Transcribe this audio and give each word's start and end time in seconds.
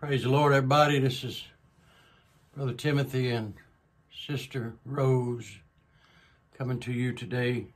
Praise 0.00 0.22
the 0.22 0.30
Lord, 0.30 0.54
everybody. 0.54 0.98
This 0.98 1.22
is 1.24 1.44
Brother 2.56 2.72
Timothy 2.72 3.28
and 3.32 3.52
Sister 4.10 4.72
Rose 4.86 5.58
coming 6.56 6.80
to 6.80 6.90
you 6.90 7.12
today 7.12 7.66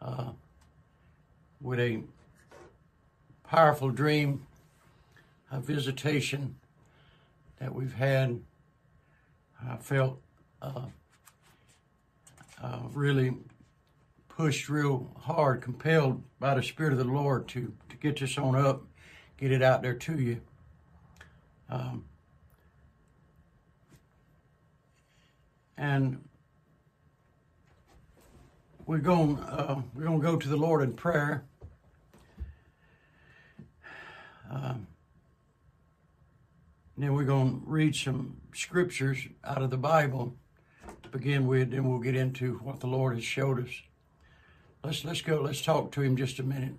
uh, 0.00 0.30
with 1.60 1.80
a 1.80 2.04
powerful 3.42 3.90
dream, 3.90 4.46
a 5.50 5.58
visitation 5.58 6.54
that 7.58 7.74
we've 7.74 7.94
had. 7.94 8.40
I 9.68 9.76
felt 9.78 10.20
uh, 10.62 10.82
uh, 12.62 12.78
really 12.92 13.34
pushed 14.28 14.68
real 14.68 15.10
hard, 15.18 15.62
compelled 15.62 16.22
by 16.38 16.54
the 16.54 16.62
Spirit 16.62 16.92
of 16.92 16.98
the 16.98 17.12
Lord 17.12 17.48
to, 17.48 17.72
to 17.88 17.96
get 17.96 18.20
this 18.20 18.38
on 18.38 18.54
up, 18.54 18.84
get 19.36 19.50
it 19.50 19.62
out 19.62 19.82
there 19.82 19.94
to 19.94 20.16
you. 20.16 20.42
Um, 21.70 22.04
and 25.76 26.22
we're 28.86 28.98
going 28.98 29.38
uh, 29.38 29.82
we're 29.94 30.04
going 30.04 30.20
to 30.20 30.26
go 30.26 30.36
to 30.36 30.48
the 30.48 30.56
Lord 30.56 30.82
in 30.82 30.94
prayer. 30.94 31.44
Um, 34.50 34.86
then 36.96 37.12
we're 37.12 37.24
going 37.24 37.60
to 37.60 37.66
read 37.66 37.94
some 37.94 38.38
scriptures 38.54 39.18
out 39.44 39.62
of 39.62 39.70
the 39.70 39.76
Bible 39.76 40.34
to 41.02 41.08
begin 41.10 41.46
with, 41.46 41.72
and 41.74 41.88
we'll 41.88 42.00
get 42.00 42.16
into 42.16 42.54
what 42.54 42.80
the 42.80 42.86
Lord 42.86 43.14
has 43.14 43.24
showed 43.24 43.62
us. 43.62 43.82
Let's 44.82 45.04
let's 45.04 45.20
go. 45.20 45.42
Let's 45.42 45.62
talk 45.62 45.92
to 45.92 46.00
Him 46.00 46.16
just 46.16 46.38
a 46.38 46.42
minute. 46.42 46.74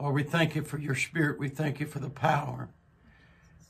Lord, 0.00 0.14
we 0.14 0.22
thank 0.22 0.54
you 0.54 0.62
for 0.62 0.78
your 0.78 0.94
Spirit. 0.94 1.38
We 1.38 1.48
thank 1.48 1.80
you 1.80 1.86
for 1.86 1.98
the 1.98 2.10
power. 2.10 2.70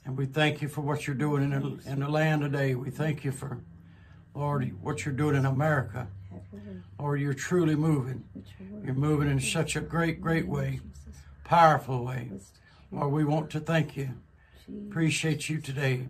And 0.06 0.16
we 0.16 0.24
thank 0.24 0.62
you 0.62 0.69
for 0.69 0.83
what 0.83 1.05
you're 1.06 1.17
doing 1.17 1.42
in 1.42 1.50
the, 1.50 1.91
in 1.91 1.98
the 1.98 2.08
land 2.08 2.42
today. 2.42 2.77
We 2.77 2.91
thank 2.91 3.25
you 3.25 3.33
for, 3.33 3.58
Lord, 4.36 4.72
what 4.80 5.05
you're 5.05 5.12
doing 5.12 5.34
in 5.34 5.44
America. 5.44 6.06
Lord, 6.97 7.20
you're 7.20 7.34
truly 7.34 7.75
moving. 7.75 8.22
You're 8.84 8.95
moving 8.95 9.28
in 9.28 9.41
such 9.41 9.75
a 9.75 9.80
great, 9.80 10.20
great 10.20 10.47
way, 10.47 10.78
powerful 11.42 12.05
way. 12.05 12.30
Lord, 12.92 13.12
we 13.12 13.25
want 13.25 13.50
to 13.50 13.61
thank 13.61 13.97
you. 13.97 14.11
Appreciate 14.89 15.48
you 15.48 15.61
today, 15.61 16.06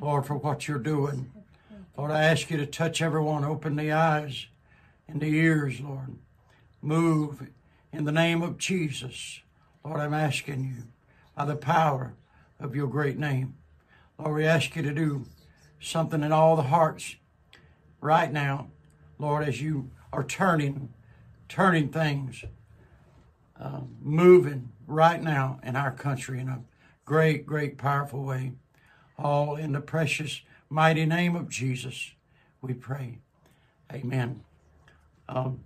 Lord, 0.00 0.24
for 0.24 0.36
what 0.36 0.66
you're 0.66 0.78
doing. 0.78 1.30
Lord, 1.98 2.12
I 2.12 2.24
ask 2.24 2.50
you 2.50 2.56
to 2.56 2.66
touch 2.66 3.02
everyone, 3.02 3.44
open 3.44 3.76
the 3.76 3.92
eyes 3.92 4.46
and 5.06 5.20
the 5.20 5.26
ears, 5.26 5.78
Lord. 5.78 6.16
Move 6.80 7.48
in 7.92 8.04
the 8.04 8.12
name 8.12 8.42
of 8.42 8.56
Jesus. 8.56 9.40
Lord, 9.84 10.00
I'm 10.00 10.14
asking 10.14 10.64
you 10.64 10.84
by 11.36 11.44
the 11.44 11.56
power 11.56 12.14
of 12.58 12.74
your 12.74 12.86
great 12.86 13.18
name. 13.18 13.54
Lord, 14.18 14.36
we 14.36 14.46
ask 14.46 14.74
you 14.76 14.82
to 14.82 14.94
do 14.94 15.26
something 15.80 16.22
in 16.22 16.32
all 16.32 16.56
the 16.56 16.62
hearts 16.62 17.16
right 18.00 18.32
now, 18.32 18.68
Lord, 19.18 19.46
as 19.46 19.60
you 19.60 19.90
are 20.12 20.24
turning, 20.24 20.92
turning 21.48 21.88
things, 21.88 22.44
uh, 23.60 23.80
moving 24.00 24.70
right 24.86 25.22
now 25.22 25.60
in 25.62 25.76
our 25.76 25.90
country 25.90 26.40
in 26.40 26.48
a 26.48 26.62
great, 27.04 27.46
great, 27.46 27.78
powerful 27.78 28.24
way. 28.24 28.52
All 29.18 29.56
in 29.56 29.72
the 29.72 29.80
precious, 29.80 30.42
mighty 30.68 31.06
name 31.06 31.36
of 31.36 31.48
Jesus, 31.48 32.12
we 32.60 32.74
pray. 32.74 33.18
Amen. 33.92 34.42
Um, 35.28 35.60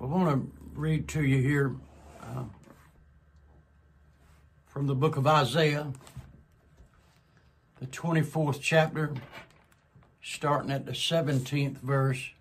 I 0.00 0.04
want 0.04 0.28
to 0.28 0.52
read 0.74 1.08
to 1.08 1.24
you 1.24 1.38
here. 1.38 1.76
From 4.76 4.88
the 4.88 4.94
book 4.94 5.16
of 5.16 5.26
Isaiah, 5.26 5.90
the 7.80 7.86
24th 7.86 8.58
chapter, 8.60 9.14
starting 10.20 10.70
at 10.70 10.84
the 10.84 10.92
17th 10.92 11.78
verse. 11.78 12.32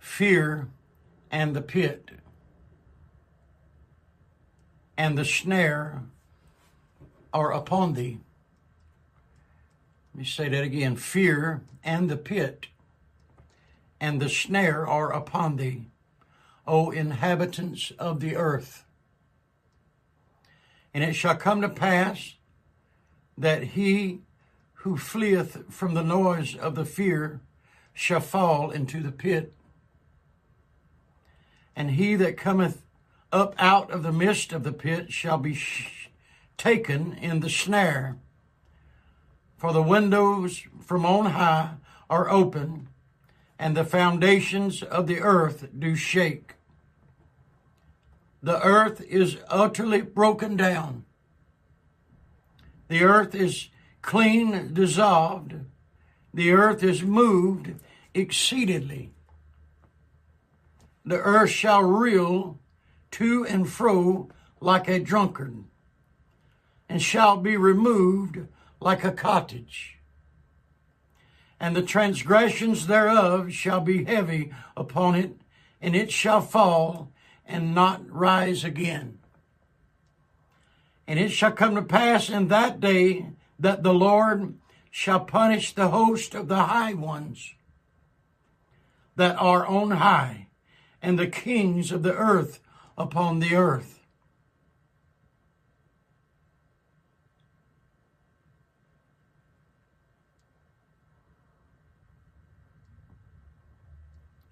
Fear 0.00 0.70
and 1.30 1.54
the 1.54 1.62
pit 1.62 2.10
and 4.98 5.16
the 5.16 5.24
snare 5.24 6.02
are 7.32 7.52
upon 7.52 7.94
thee. 7.94 8.18
Let 10.12 10.18
me 10.18 10.24
say 10.24 10.48
that 10.48 10.64
again. 10.64 10.96
Fear 10.96 11.62
and 11.84 12.10
the 12.10 12.16
pit 12.16 12.66
and 14.00 14.20
the 14.20 14.28
snare 14.28 14.84
are 14.84 15.12
upon 15.12 15.54
thee 15.58 15.91
O 16.66 16.90
inhabitants 16.90 17.92
of 17.98 18.20
the 18.20 18.36
earth. 18.36 18.84
And 20.94 21.02
it 21.02 21.14
shall 21.14 21.34
come 21.34 21.60
to 21.62 21.68
pass 21.68 22.34
that 23.36 23.62
he 23.62 24.20
who 24.74 24.96
fleeth 24.96 25.64
from 25.70 25.94
the 25.94 26.02
noise 26.02 26.56
of 26.56 26.74
the 26.74 26.84
fear 26.84 27.40
shall 27.94 28.20
fall 28.20 28.70
into 28.70 29.00
the 29.00 29.12
pit. 29.12 29.52
And 31.74 31.92
he 31.92 32.16
that 32.16 32.36
cometh 32.36 32.82
up 33.32 33.54
out 33.58 33.90
of 33.90 34.02
the 34.02 34.12
midst 34.12 34.52
of 34.52 34.62
the 34.62 34.72
pit 34.72 35.10
shall 35.10 35.38
be 35.38 35.54
sh- 35.54 36.10
taken 36.58 37.14
in 37.14 37.40
the 37.40 37.48
snare. 37.48 38.18
For 39.56 39.72
the 39.72 39.82
windows 39.82 40.66
from 40.80 41.06
on 41.06 41.26
high 41.26 41.74
are 42.10 42.28
open, 42.28 42.88
and 43.62 43.76
the 43.76 43.84
foundations 43.84 44.82
of 44.82 45.06
the 45.06 45.20
earth 45.20 45.68
do 45.78 45.94
shake. 45.94 46.54
The 48.42 48.60
earth 48.60 49.00
is 49.02 49.36
utterly 49.46 50.00
broken 50.00 50.56
down. 50.56 51.04
The 52.88 53.04
earth 53.04 53.36
is 53.36 53.68
clean 54.02 54.74
dissolved. 54.74 55.54
The 56.34 56.50
earth 56.50 56.82
is 56.82 57.04
moved 57.04 57.74
exceedingly. 58.14 59.12
The 61.04 61.20
earth 61.20 61.50
shall 61.50 61.84
reel 61.84 62.58
to 63.12 63.46
and 63.46 63.68
fro 63.68 64.28
like 64.58 64.88
a 64.88 64.98
drunkard, 64.98 65.62
and 66.88 67.00
shall 67.00 67.36
be 67.36 67.56
removed 67.56 68.40
like 68.80 69.04
a 69.04 69.12
cottage 69.12 70.01
and 71.62 71.76
the 71.76 71.82
transgressions 71.82 72.88
thereof 72.88 73.52
shall 73.52 73.80
be 73.80 74.04
heavy 74.04 74.52
upon 74.76 75.14
it, 75.14 75.36
and 75.80 75.94
it 75.94 76.10
shall 76.10 76.40
fall 76.40 77.12
and 77.46 77.72
not 77.72 78.02
rise 78.10 78.64
again. 78.64 79.20
And 81.06 81.20
it 81.20 81.28
shall 81.28 81.52
come 81.52 81.76
to 81.76 81.82
pass 81.82 82.28
in 82.28 82.48
that 82.48 82.80
day 82.80 83.30
that 83.60 83.84
the 83.84 83.94
Lord 83.94 84.58
shall 84.90 85.20
punish 85.20 85.72
the 85.72 85.90
host 85.90 86.34
of 86.34 86.48
the 86.48 86.64
high 86.64 86.94
ones 86.94 87.54
that 89.14 89.36
are 89.36 89.64
on 89.64 89.92
high, 89.92 90.48
and 91.00 91.16
the 91.16 91.28
kings 91.28 91.92
of 91.92 92.02
the 92.02 92.14
earth 92.14 92.58
upon 92.98 93.38
the 93.38 93.54
earth. 93.54 94.01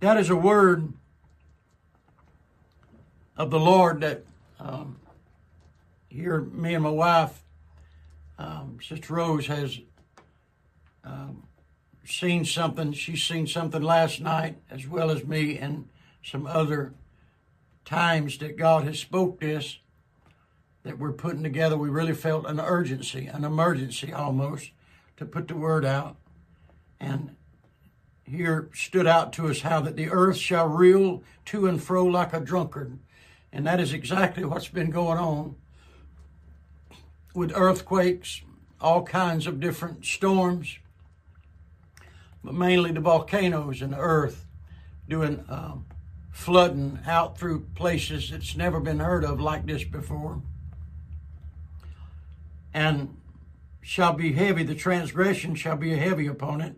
That 0.00 0.16
is 0.16 0.30
a 0.30 0.36
word 0.36 0.94
of 3.36 3.50
the 3.50 3.60
Lord 3.60 4.00
that 4.00 4.24
um, 4.58 4.96
here 6.08 6.40
me 6.40 6.72
and 6.72 6.82
my 6.82 6.90
wife, 6.90 7.42
um, 8.38 8.78
Sister 8.82 9.12
Rose, 9.12 9.46
has 9.48 9.78
um, 11.04 11.42
seen 12.06 12.46
something. 12.46 12.94
She's 12.94 13.22
seen 13.22 13.46
something 13.46 13.82
last 13.82 14.22
night, 14.22 14.56
as 14.70 14.86
well 14.86 15.10
as 15.10 15.26
me, 15.26 15.58
and 15.58 15.86
some 16.24 16.46
other 16.46 16.94
times 17.84 18.38
that 18.38 18.56
God 18.56 18.84
has 18.84 18.98
spoke 18.98 19.38
this 19.38 19.80
that 20.82 20.98
we're 20.98 21.12
putting 21.12 21.42
together. 21.42 21.76
We 21.76 21.90
really 21.90 22.14
felt 22.14 22.46
an 22.46 22.58
urgency, 22.58 23.26
an 23.26 23.44
emergency 23.44 24.14
almost, 24.14 24.70
to 25.18 25.26
put 25.26 25.46
the 25.46 25.56
word 25.56 25.84
out, 25.84 26.16
and 26.98 27.36
here 28.30 28.70
stood 28.72 29.06
out 29.06 29.32
to 29.34 29.48
us 29.48 29.62
how 29.62 29.80
that 29.80 29.96
the 29.96 30.08
earth 30.08 30.36
shall 30.36 30.68
reel 30.68 31.22
to 31.46 31.66
and 31.66 31.82
fro 31.82 32.04
like 32.04 32.32
a 32.32 32.40
drunkard. 32.40 32.98
And 33.52 33.66
that 33.66 33.80
is 33.80 33.92
exactly 33.92 34.44
what's 34.44 34.68
been 34.68 34.90
going 34.90 35.18
on 35.18 35.56
with 37.34 37.52
earthquakes, 37.54 38.42
all 38.80 39.02
kinds 39.02 39.46
of 39.46 39.60
different 39.60 40.04
storms, 40.04 40.78
but 42.42 42.54
mainly 42.54 42.92
the 42.92 43.00
volcanoes 43.00 43.82
and 43.82 43.92
the 43.92 43.98
earth 43.98 44.46
doing 45.08 45.44
um, 45.48 45.84
flooding 46.30 47.00
out 47.06 47.36
through 47.36 47.66
places 47.74 48.30
that's 48.30 48.56
never 48.56 48.78
been 48.80 49.00
heard 49.00 49.24
of 49.24 49.40
like 49.40 49.66
this 49.66 49.82
before. 49.82 50.40
And 52.72 53.16
shall 53.82 54.12
be 54.12 54.32
heavy, 54.32 54.62
the 54.62 54.76
transgression 54.76 55.56
shall 55.56 55.76
be 55.76 55.96
heavy 55.96 56.28
upon 56.28 56.60
it 56.60 56.76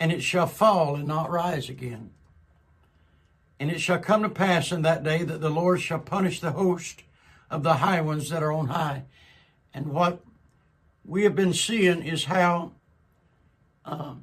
and 0.00 0.12
it 0.12 0.22
shall 0.22 0.46
fall 0.46 0.94
and 0.94 1.06
not 1.06 1.30
rise 1.30 1.68
again. 1.68 2.10
And 3.60 3.70
it 3.70 3.80
shall 3.80 3.98
come 3.98 4.22
to 4.22 4.28
pass 4.28 4.70
in 4.70 4.82
that 4.82 5.02
day 5.02 5.24
that 5.24 5.40
the 5.40 5.50
Lord 5.50 5.80
shall 5.80 5.98
punish 5.98 6.40
the 6.40 6.52
host 6.52 7.02
of 7.50 7.62
the 7.62 7.74
high 7.74 8.00
ones 8.00 8.30
that 8.30 8.42
are 8.42 8.52
on 8.52 8.68
high. 8.68 9.04
And 9.74 9.88
what 9.88 10.20
we 11.04 11.24
have 11.24 11.34
been 11.34 11.54
seeing 11.54 12.02
is 12.02 12.26
how 12.26 12.72
um, 13.84 14.22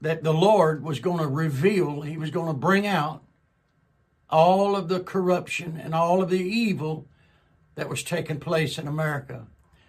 that 0.00 0.22
the 0.22 0.34
Lord 0.34 0.82
was 0.82 1.00
going 1.00 1.18
to 1.18 1.26
reveal, 1.26 2.02
He 2.02 2.18
was 2.18 2.30
going 2.30 2.48
to 2.48 2.52
bring 2.52 2.86
out 2.86 3.22
all 4.28 4.76
of 4.76 4.88
the 4.88 5.00
corruption 5.00 5.80
and 5.82 5.94
all 5.94 6.22
of 6.22 6.28
the 6.28 6.40
evil 6.40 7.06
that 7.76 7.88
was 7.88 8.02
taking 8.02 8.40
place 8.40 8.78
in 8.78 8.86
America. 8.86 9.46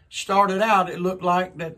Started 0.10 0.62
out, 0.62 0.90
it 0.90 1.00
looked 1.00 1.24
like 1.24 1.58
that 1.58 1.78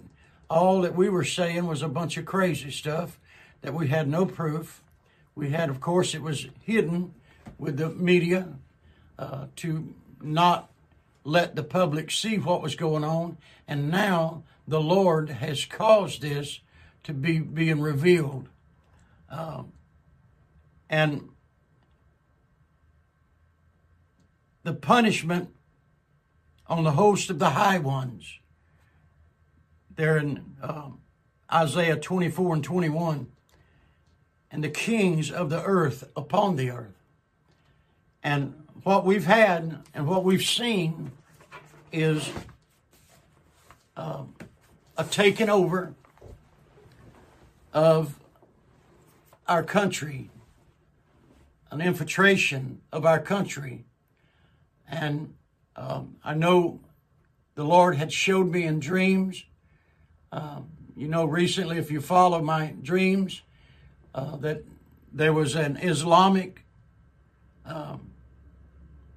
all 0.51 0.81
that 0.81 0.95
we 0.95 1.07
were 1.07 1.23
saying 1.23 1.65
was 1.65 1.81
a 1.81 1.87
bunch 1.87 2.17
of 2.17 2.25
crazy 2.25 2.71
stuff, 2.71 3.17
that 3.61 3.73
we 3.73 3.87
had 3.87 4.07
no 4.07 4.25
proof. 4.25 4.83
We 5.33 5.51
had, 5.51 5.69
of 5.69 5.79
course, 5.79 6.13
it 6.13 6.21
was 6.21 6.47
hidden 6.61 7.13
with 7.57 7.77
the 7.77 7.89
media 7.89 8.49
uh, 9.17 9.45
to 9.57 9.93
not 10.21 10.69
let 11.23 11.55
the 11.55 11.63
public 11.63 12.11
see 12.11 12.37
what 12.37 12.61
was 12.61 12.75
going 12.75 13.05
on. 13.05 13.37
And 13.65 13.89
now 13.89 14.43
the 14.67 14.81
Lord 14.81 15.29
has 15.29 15.63
caused 15.63 16.21
this 16.21 16.59
to 17.03 17.13
be 17.13 17.39
being 17.39 17.79
revealed. 17.79 18.49
Um, 19.29 19.71
and 20.89 21.29
the 24.63 24.73
punishment 24.73 25.49
on 26.67 26.83
the 26.83 26.91
host 26.91 27.29
of 27.29 27.39
the 27.39 27.51
high 27.51 27.79
ones. 27.79 28.40
There 29.95 30.17
in 30.17 30.55
um, 30.61 30.99
Isaiah 31.51 31.97
24 31.97 32.55
and 32.55 32.63
21. 32.63 33.27
And 34.51 34.63
the 34.63 34.69
kings 34.69 35.31
of 35.31 35.49
the 35.49 35.63
earth 35.63 36.09
upon 36.15 36.55
the 36.55 36.71
earth. 36.71 36.95
And 38.23 38.53
what 38.83 39.05
we've 39.05 39.25
had 39.25 39.79
and 39.93 40.07
what 40.07 40.23
we've 40.23 40.43
seen 40.43 41.11
is 41.91 42.29
uh, 43.95 44.23
a 44.97 45.03
taking 45.03 45.49
over 45.49 45.93
of 47.73 48.19
our 49.47 49.63
country, 49.63 50.29
an 51.71 51.81
infiltration 51.81 52.81
of 52.91 53.05
our 53.05 53.19
country. 53.19 53.85
And 54.89 55.33
um, 55.75 56.17
I 56.23 56.33
know 56.33 56.79
the 57.55 57.63
Lord 57.63 57.95
had 57.95 58.11
showed 58.11 58.51
me 58.51 58.63
in 58.63 58.79
dreams. 58.79 59.45
Um, 60.31 60.69
you 60.95 61.07
know, 61.07 61.25
recently, 61.25 61.77
if 61.77 61.91
you 61.91 61.99
follow 61.99 62.41
my 62.41 62.73
dreams, 62.81 63.41
uh, 64.15 64.37
that 64.37 64.63
there 65.11 65.33
was 65.33 65.55
an 65.55 65.77
Islamic 65.77 66.63
um, 67.65 68.11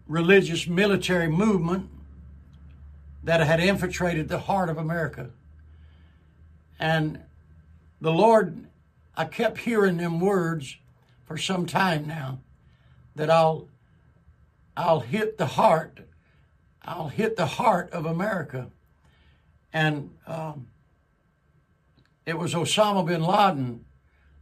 religious 0.07 0.67
military 0.67 1.29
movement 1.29 1.89
that 3.23 3.41
had 3.41 3.61
infiltrated 3.61 4.29
the 4.29 4.41
heart 4.41 4.69
of 4.69 4.77
America. 4.77 5.31
And 6.79 7.21
the 8.01 8.13
Lord, 8.13 8.67
I 9.17 9.25
kept 9.25 9.59
hearing 9.59 9.97
them 9.97 10.21
words 10.21 10.77
for 11.25 11.39
some 11.39 11.65
time 11.67 12.07
now 12.07 12.41
that 13.15 13.31
I'll 13.31 13.69
I'll 14.77 15.01
hit 15.01 15.39
the 15.39 15.47
heart. 15.47 16.01
I'll 16.83 17.09
hit 17.09 17.37
the 17.37 17.47
heart 17.47 17.93
of 17.93 18.05
America. 18.07 18.71
And 19.73 20.11
um, 20.27 20.67
it 22.27 22.39
was 22.39 22.55
Osama 22.55 23.07
bin 23.07 23.23
Laden 23.23 23.85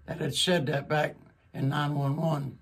that 0.06 0.20
had 0.20 0.34
said 0.34 0.66
that 0.66 0.88
back 0.88 1.16
in 1.52 1.68
911 1.68 2.58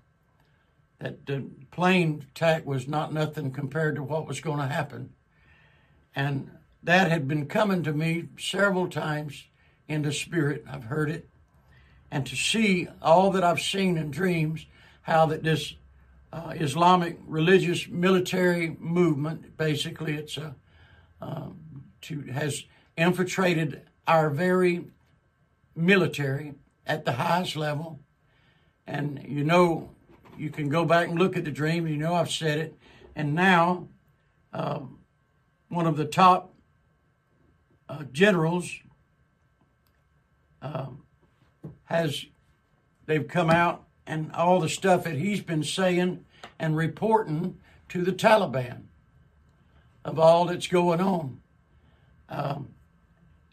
that 0.99 1.25
the 1.25 1.47
plane 1.71 2.25
attack 2.31 2.65
was 2.65 2.87
not 2.87 3.13
nothing 3.13 3.51
compared 3.51 3.95
to 3.95 4.03
what 4.03 4.27
was 4.27 4.39
going 4.39 4.59
to 4.59 4.67
happen. 4.67 5.13
And 6.15 6.51
that 6.83 7.09
had 7.09 7.27
been 7.27 7.47
coming 7.47 7.83
to 7.83 7.93
me 7.93 8.29
several 8.37 8.87
times 8.87 9.45
in 9.87 10.03
the 10.03 10.11
spirit. 10.11 10.63
I've 10.69 10.85
heard 10.85 11.09
it. 11.09 11.27
And 12.11 12.25
to 12.27 12.35
see 12.35 12.87
all 13.01 13.31
that 13.31 13.43
I've 13.43 13.61
seen 13.61 13.97
in 13.97 14.11
dreams, 14.11 14.65
how 15.03 15.25
that 15.27 15.43
this 15.43 15.75
uh, 16.33 16.53
Islamic 16.55 17.17
religious 17.25 17.87
military 17.87 18.75
movement, 18.79 19.57
basically, 19.57 20.15
it's 20.15 20.37
a 20.37 20.55
um, 21.21 21.83
to 22.01 22.21
has 22.31 22.63
infiltrated 22.97 23.83
our 24.07 24.29
very 24.29 24.85
military 25.75 26.55
at 26.85 27.05
the 27.05 27.13
highest 27.13 27.55
level. 27.55 27.99
And 28.87 29.23
you 29.27 29.43
know, 29.43 29.89
you 30.37 30.49
can 30.49 30.69
go 30.69 30.85
back 30.85 31.07
and 31.07 31.19
look 31.19 31.37
at 31.37 31.45
the 31.45 31.51
dream. 31.51 31.87
You 31.87 31.97
know, 31.97 32.15
I've 32.15 32.31
said 32.31 32.57
it. 32.57 32.77
And 33.15 33.35
now, 33.35 33.87
uh, 34.53 34.79
one 35.69 35.87
of 35.87 35.97
the 35.97 36.05
top 36.05 36.53
uh, 37.87 38.03
generals 38.11 38.79
uh, 40.61 40.87
has, 41.85 42.25
they've 43.05 43.27
come 43.27 43.49
out 43.49 43.83
and 44.05 44.31
all 44.33 44.59
the 44.59 44.69
stuff 44.69 45.03
that 45.03 45.15
he's 45.15 45.41
been 45.41 45.63
saying 45.63 46.25
and 46.59 46.75
reporting 46.75 47.57
to 47.89 48.03
the 48.03 48.11
Taliban 48.11 48.83
of 50.03 50.19
all 50.19 50.45
that's 50.45 50.67
going 50.67 51.01
on. 51.01 51.39
Um, 52.29 52.69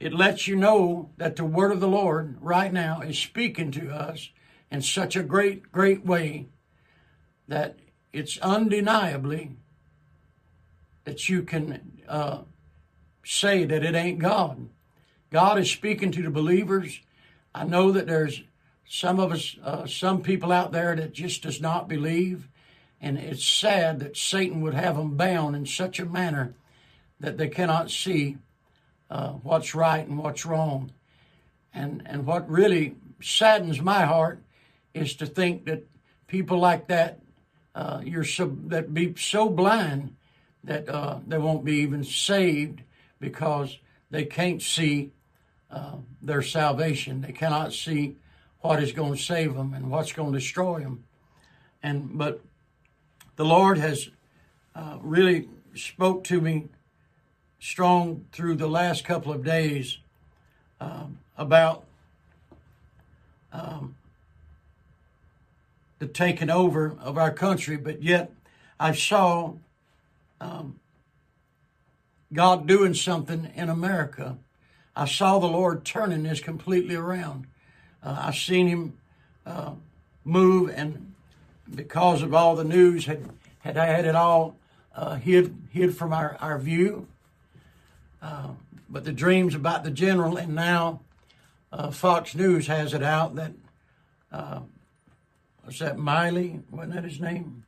it 0.01 0.13
lets 0.13 0.47
you 0.47 0.55
know 0.55 1.11
that 1.17 1.37
the 1.37 1.45
word 1.45 1.73
of 1.73 1.81
the 1.81 1.89
Lord 1.89 2.37
right 2.41 2.73
now 2.73 3.01
is 3.01 3.19
speaking 3.19 3.71
to 3.73 3.91
us 3.91 4.31
in 4.71 4.83
such 4.83 5.17
a 5.17 5.23
great, 5.23 5.73
great 5.73 6.05
way 6.05 6.47
that 7.49 7.79
it's 8.13 8.39
undeniably 8.39 9.57
that 11.05 11.29
you 11.29 11.43
can 11.43 12.01
uh, 12.09 12.43
say 13.25 13.65
that 13.65 13.85
it 13.85 13.95
ain't 13.95 14.19
God. 14.19 14.69
God 15.31 15.59
is 15.59 15.71
speaking 15.71 16.13
to 16.13 16.23
the 16.23 16.31
believers. 16.31 17.01
I 17.55 17.65
know 17.65 17.91
that 17.93 18.07
there's 18.07 18.43
some 18.87 19.19
of 19.19 19.33
us, 19.33 19.57
uh, 19.65 19.87
some 19.87 20.23
people 20.23 20.53
out 20.53 20.73
there 20.73 20.95
that 20.97 21.13
just 21.13 21.43
does 21.43 21.61
not 21.61 21.89
believe, 21.89 22.49
and 23.01 23.19
it's 23.19 23.45
sad 23.45 24.01
that 24.01 24.17
Satan 24.17 24.61
would 24.61 24.75
have 24.75 24.97
them 24.97 25.17
bound 25.17 25.57
in 25.57 25.67
such 25.67 25.99
a 25.99 26.07
manner 26.07 26.55
that 27.21 27.37
they 27.37 27.49
cannot 27.49 27.91
see 27.91 28.39
uh, 29.11 29.31
what's 29.33 29.75
right 29.75 30.07
and 30.07 30.19
what's 30.19 30.45
wrong. 30.47 30.93
And 31.73 32.03
and 32.07 32.27
what 32.27 32.49
really 32.49 32.97
saddens 33.21 33.81
my 33.81 34.05
heart 34.05 34.43
is 34.95 35.15
to 35.17 35.27
think 35.27 35.65
that 35.67 35.85
people 36.27 36.59
like 36.59 36.89
that 36.89 37.21
uh, 37.75 38.01
you're 38.05 38.25
so 38.25 38.57
that 38.67 38.93
be 38.93 39.15
so 39.17 39.49
blind 39.49 40.15
that 40.65 40.89
uh, 40.89 41.19
they 41.27 41.39
won't 41.39 41.65
be 41.65 41.77
even 41.77 42.05
saved 42.05 42.83
because 43.21 43.79
they 44.11 44.25
can't 44.25 44.63
see 44.63 45.13
uh, 45.71 45.97
their 46.21 46.43
salvation. 46.43 47.21
They 47.21 47.33
cannot 47.33 47.73
see 47.73 48.17
what 48.61 48.83
is 48.83 48.93
going 48.93 49.15
to 49.15 49.23
save 49.23 49.55
them 49.55 49.75
and 49.75 49.91
what's 49.91 50.13
going 50.13 50.33
to 50.33 50.39
destroy 50.39 50.81
them. 50.81 51.05
And 51.83 52.19
but 52.19 52.41
the 53.37 53.45
Lord 53.45 53.79
has 53.79 54.11
uh, 54.75 54.99
really 55.01 55.49
spoke 55.75 56.25
to 56.25 56.41
me 56.41 56.69
strong 57.61 58.25
through 58.33 58.55
the 58.55 58.69
last 58.69 59.05
couple 59.05 59.33
of 59.33 59.45
days 59.45 59.99
um, 60.81 61.19
about 61.37 61.85
um, 63.53 63.97
the 65.99 66.07
taking 66.07 66.51
over 66.51 66.95
of 67.01 67.19
our 67.19 67.33
country, 67.33 67.77
but 67.77 68.03
yet 68.03 68.31
I 68.79 68.93
saw 68.93 69.55
um, 70.41 70.79
God 72.33 72.67
doing 72.67 72.95
something 72.95 73.51
in 73.55 73.69
America. 73.69 74.39
I 74.95 75.07
saw 75.07 75.39
the 75.39 75.47
Lord 75.47 75.85
turning 75.85 76.23
this 76.23 76.41
completely 76.41 76.95
around. 76.95 77.47
Uh, 78.03 78.17
I've 78.27 78.37
seen 78.37 78.69
Him 78.69 78.99
uh, 79.47 79.73
move, 80.25 80.71
and 80.75 81.15
because 81.75 82.23
of 82.23 82.35
all 82.35 82.55
the 82.55 82.65
news, 82.65 83.07
had 83.07 83.29
had 83.61 83.77
had 83.77 84.05
it 84.05 84.15
all 84.15 84.57
uh, 84.95 85.17
hid 85.17 85.57
hid 85.71 85.97
from 85.97 86.13
our 86.13 86.37
our 86.41 86.59
view. 86.59 87.09
Uh, 88.21 88.49
but 88.89 89.05
the 89.05 89.13
dreams 89.13 89.55
about 89.55 89.85
the 89.85 89.91
general, 89.91 90.37
and 90.37 90.55
now 90.55 91.01
uh, 91.73 91.91
Fox 91.91 92.35
News 92.35 92.67
has 92.67 92.95
it 92.95 93.03
out 93.03 93.35
that 93.37 93.53
uh, 94.33 94.61
was 95.65 95.79
that 95.81 95.99
Miley? 95.99 96.61
Wasn't 96.71 96.95
that 96.95 97.05
his 97.05 97.21
name? 97.21 97.65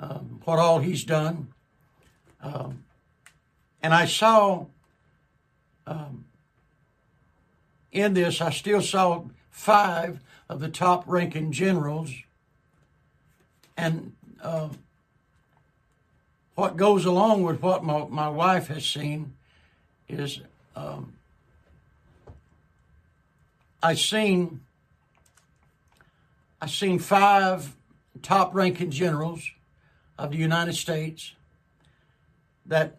Um, 0.00 0.40
what 0.44 0.58
all 0.58 0.78
he's 0.78 1.04
done. 1.04 1.48
Um, 2.42 2.84
and 3.82 3.94
I 3.94 4.06
saw 4.06 4.66
um, 5.86 6.24
in 7.92 8.14
this, 8.14 8.40
I 8.40 8.50
still 8.50 8.82
saw 8.82 9.24
five 9.50 10.20
of 10.48 10.60
the 10.60 10.68
top 10.68 11.04
ranking 11.06 11.52
generals. 11.52 12.10
And 13.76 14.14
uh, 14.42 14.68
what 16.54 16.76
goes 16.76 17.04
along 17.04 17.42
with 17.42 17.62
what 17.62 17.84
my, 17.84 18.06
my 18.06 18.28
wife 18.28 18.68
has 18.68 18.84
seen 18.84 19.34
is 20.08 20.40
um, 20.76 21.14
I 23.82 23.94
seen 23.94 24.60
I 26.60 26.66
seen 26.66 26.98
five 26.98 27.74
top 28.22 28.54
ranking 28.54 28.90
generals 28.90 29.50
of 30.18 30.30
the 30.30 30.38
United 30.38 30.74
States 30.74 31.34
that 32.66 32.96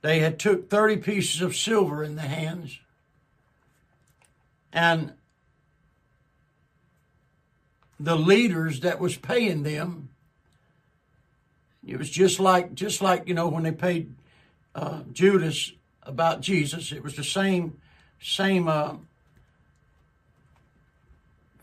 they 0.00 0.20
had 0.20 0.38
took 0.38 0.70
30 0.70 0.98
pieces 0.98 1.42
of 1.42 1.54
silver 1.54 2.02
in 2.02 2.16
their 2.16 2.28
hands. 2.28 2.78
And 4.72 5.12
the 7.98 8.16
leaders 8.16 8.80
that 8.80 9.00
was 9.00 9.16
paying 9.16 9.62
them 9.62 10.10
it 11.86 11.96
was 11.98 12.10
just 12.10 12.40
like 12.40 12.74
just 12.74 13.00
like 13.00 13.28
you 13.28 13.34
know 13.34 13.48
when 13.48 13.62
they 13.62 13.72
paid 13.72 14.12
uh, 14.74 15.00
judas 15.12 15.72
about 16.06 16.40
jesus 16.40 16.92
it 16.92 17.02
was 17.02 17.16
the 17.16 17.24
same 17.24 17.78
same 18.20 18.68
uh, 18.68 18.94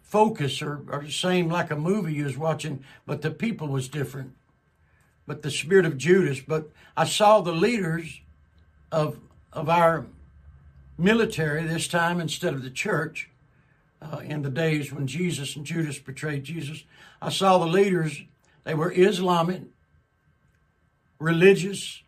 focus 0.04 0.62
or, 0.62 0.82
or 0.90 1.02
the 1.04 1.12
same 1.12 1.50
like 1.50 1.72
a 1.72 1.76
movie 1.76 2.14
you 2.14 2.26
was 2.26 2.38
watching 2.38 2.84
but 3.06 3.22
the 3.22 3.32
people 3.32 3.68
was 3.68 3.88
different 3.88 4.34
but 5.26 5.42
the 5.42 5.50
spirit 5.50 5.86
of 5.86 5.98
judas 5.98 6.40
but 6.40 6.70
i 6.96 7.06
saw 7.06 7.42
the 7.42 7.52
leaders 7.52 8.22
of 8.92 9.18
of 9.52 9.70
our 9.70 10.06
military 10.98 11.64
this 11.64 11.88
time 11.88 12.20
instead 12.20 12.54
of 12.54 12.64
the 12.64 12.70
church 12.70 13.30
uh, 14.02 14.18
in 14.18 14.42
the 14.42 14.50
days 14.50 14.92
when 14.92 15.08
Jesus 15.08 15.56
and 15.56 15.66
Judas 15.66 16.00
betrayed 16.00 16.44
Jesus. 16.44 16.84
I 17.22 17.30
saw 17.30 17.58
the 17.58 17.66
leaders, 17.66 18.24
they 18.64 18.74
were 18.74 18.92
Islamic, 18.92 19.64
religious, 21.20 22.02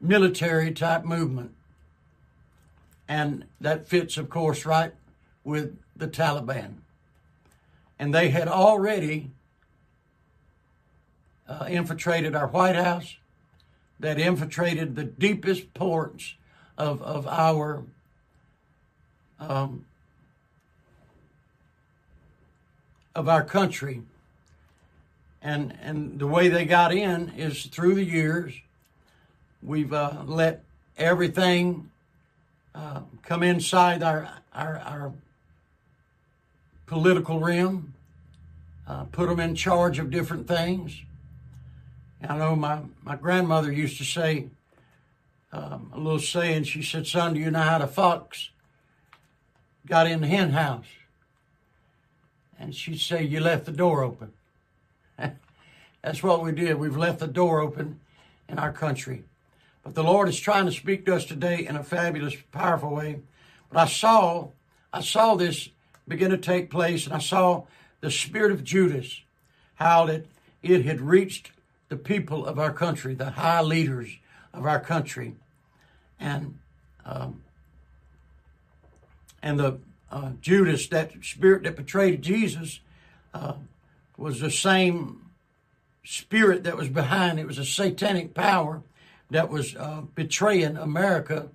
military 0.00 0.72
type 0.72 1.04
movement. 1.04 1.52
And 3.08 3.44
that 3.60 3.88
fits, 3.88 4.16
of 4.16 4.28
course, 4.28 4.66
right 4.66 4.92
with 5.44 5.78
the 5.96 6.08
Taliban. 6.08 6.74
And 7.98 8.14
they 8.14 8.30
had 8.30 8.48
already 8.48 9.30
uh, 11.48 11.66
infiltrated 11.68 12.34
our 12.34 12.48
White 12.48 12.76
House, 12.76 13.16
that 13.98 14.18
infiltrated 14.18 14.94
the 14.94 15.04
deepest 15.04 15.72
ports 15.72 16.34
of, 16.76 17.00
of 17.02 17.26
our 17.26 17.82
um, 19.38 19.84
of 23.14 23.28
our 23.28 23.42
country. 23.42 24.02
And, 25.40 25.76
and 25.80 26.18
the 26.18 26.26
way 26.26 26.48
they 26.48 26.64
got 26.64 26.92
in 26.92 27.30
is 27.30 27.66
through 27.66 27.94
the 27.94 28.04
years. 28.04 28.52
We've 29.62 29.92
uh, 29.92 30.22
let 30.26 30.62
everything 30.96 31.90
uh, 32.74 33.00
come 33.22 33.42
inside 33.42 34.02
our, 34.02 34.28
our, 34.54 34.78
our 34.78 35.12
political 36.86 37.40
realm, 37.40 37.94
uh, 38.86 39.04
put 39.04 39.28
them 39.28 39.40
in 39.40 39.54
charge 39.54 39.98
of 39.98 40.10
different 40.10 40.46
things. 40.46 41.02
I 42.28 42.36
know 42.36 42.56
my, 42.56 42.80
my 43.04 43.16
grandmother 43.16 43.70
used 43.70 43.98
to 43.98 44.04
say, 44.04 44.46
um, 45.52 45.90
a 45.94 45.98
little 45.98 46.18
saying. 46.18 46.64
She 46.64 46.82
said, 46.82 47.06
Son, 47.06 47.34
do 47.34 47.40
you 47.40 47.50
know 47.50 47.60
how 47.60 47.78
the 47.78 47.86
fox 47.86 48.50
got 49.86 50.06
in 50.06 50.20
the 50.20 50.26
hen 50.26 50.50
house? 50.50 50.86
And 52.58 52.74
she'd 52.74 53.00
say, 53.00 53.22
You 53.22 53.40
left 53.40 53.66
the 53.66 53.72
door 53.72 54.02
open. 54.02 54.32
That's 56.02 56.22
what 56.22 56.42
we 56.42 56.52
did. 56.52 56.78
We've 56.78 56.96
left 56.96 57.20
the 57.20 57.26
door 57.26 57.60
open 57.60 58.00
in 58.48 58.58
our 58.58 58.72
country. 58.72 59.24
But 59.86 59.94
the 59.94 60.02
Lord 60.02 60.28
is 60.28 60.40
trying 60.40 60.66
to 60.66 60.72
speak 60.72 61.06
to 61.06 61.14
us 61.14 61.24
today 61.24 61.64
in 61.64 61.76
a 61.76 61.84
fabulous, 61.84 62.34
powerful 62.50 62.92
way. 62.92 63.20
But 63.70 63.78
I 63.78 63.86
saw, 63.86 64.48
I 64.92 65.00
saw 65.00 65.36
this 65.36 65.68
begin 66.08 66.32
to 66.32 66.38
take 66.38 66.70
place, 66.70 67.04
and 67.06 67.14
I 67.14 67.20
saw 67.20 67.66
the 68.00 68.10
spirit 68.10 68.50
of 68.50 68.64
Judas, 68.64 69.20
how 69.76 70.06
that 70.06 70.26
it 70.60 70.84
had 70.84 71.00
reached 71.00 71.52
the 71.88 71.96
people 71.96 72.46
of 72.46 72.58
our 72.58 72.72
country, 72.72 73.14
the 73.14 73.30
high 73.30 73.60
leaders 73.60 74.18
of 74.52 74.66
our 74.66 74.80
country 74.80 75.36
and 76.18 76.58
um, 77.04 77.44
and 79.40 79.60
the 79.60 79.78
uh, 80.10 80.32
Judas, 80.40 80.88
that 80.88 81.12
spirit 81.22 81.62
that 81.62 81.76
betrayed 81.76 82.22
Jesus, 82.22 82.80
uh, 83.32 83.52
was 84.16 84.40
the 84.40 84.50
same 84.50 85.30
spirit 86.02 86.64
that 86.64 86.76
was 86.76 86.88
behind. 86.88 87.38
It 87.38 87.46
was 87.46 87.58
a 87.58 87.64
satanic 87.64 88.34
power 88.34 88.82
that 89.30 89.50
was 89.50 89.74
uh, 89.76 90.02
betraying 90.14 90.76
America, 90.76 91.48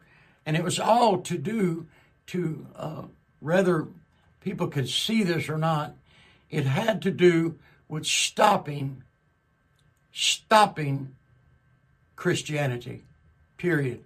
and 0.45 0.57
it 0.57 0.63
was 0.63 0.79
all 0.79 1.19
to 1.19 1.37
do 1.37 1.87
to 2.27 2.65
uh, 2.75 3.03
whether 3.39 3.87
people 4.41 4.67
could 4.67 4.89
see 4.89 5.23
this 5.23 5.49
or 5.49 5.57
not. 5.57 5.95
It 6.49 6.65
had 6.65 7.01
to 7.03 7.11
do 7.11 7.57
with 7.87 8.05
stopping, 8.05 9.03
stopping 10.11 11.15
Christianity. 12.15 13.03
Period. 13.57 14.03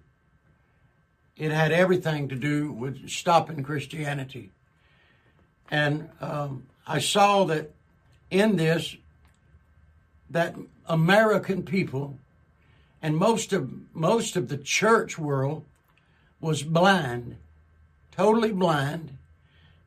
It 1.36 1.50
had 1.50 1.72
everything 1.72 2.28
to 2.28 2.36
do 2.36 2.72
with 2.72 3.08
stopping 3.08 3.62
Christianity. 3.62 4.50
And 5.70 6.08
um, 6.20 6.66
I 6.86 7.00
saw 7.00 7.44
that 7.44 7.72
in 8.30 8.56
this, 8.56 8.96
that 10.30 10.54
American 10.86 11.62
people 11.62 12.18
and 13.06 13.16
most 13.16 13.52
of 13.52 13.70
most 13.94 14.34
of 14.34 14.48
the 14.48 14.56
church 14.58 15.16
world 15.16 15.64
was 16.40 16.64
blind, 16.64 17.36
totally 18.10 18.50
blind 18.50 19.16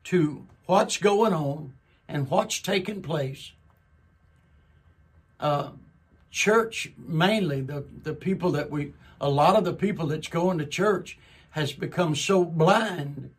to 0.04 0.46
what's 0.64 0.96
going 0.96 1.34
on 1.34 1.74
and 2.08 2.30
what's 2.30 2.62
taking 2.62 3.02
place. 3.02 3.52
Uh, 5.38 5.72
church 6.30 6.92
mainly 6.96 7.60
the 7.60 7.84
the 8.04 8.14
people 8.14 8.50
that 8.52 8.70
we 8.70 8.94
a 9.20 9.28
lot 9.28 9.54
of 9.54 9.66
the 9.66 9.74
people 9.74 10.06
that's 10.06 10.28
going 10.28 10.56
to 10.56 10.64
church 10.64 11.18
has 11.50 11.74
become 11.74 12.14
so 12.14 12.42
blind 12.42 13.30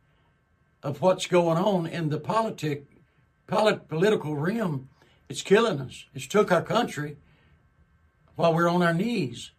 of 0.83 1.01
what's 1.01 1.25
going 1.25 1.57
on 1.57 1.87
in 1.87 2.09
the 2.09 2.19
politic, 2.19 2.85
polit, 3.47 3.89
political 3.89 4.35
realm, 4.35 4.89
it's 5.27 5.41
killing 5.41 5.81
us. 5.81 6.05
It's 6.13 6.27
took 6.27 6.51
our 6.51 6.61
country 6.61 7.17
while 8.35 8.53
we're 8.53 8.69
on 8.69 8.83
our 8.83 8.93
knees. 8.93 9.49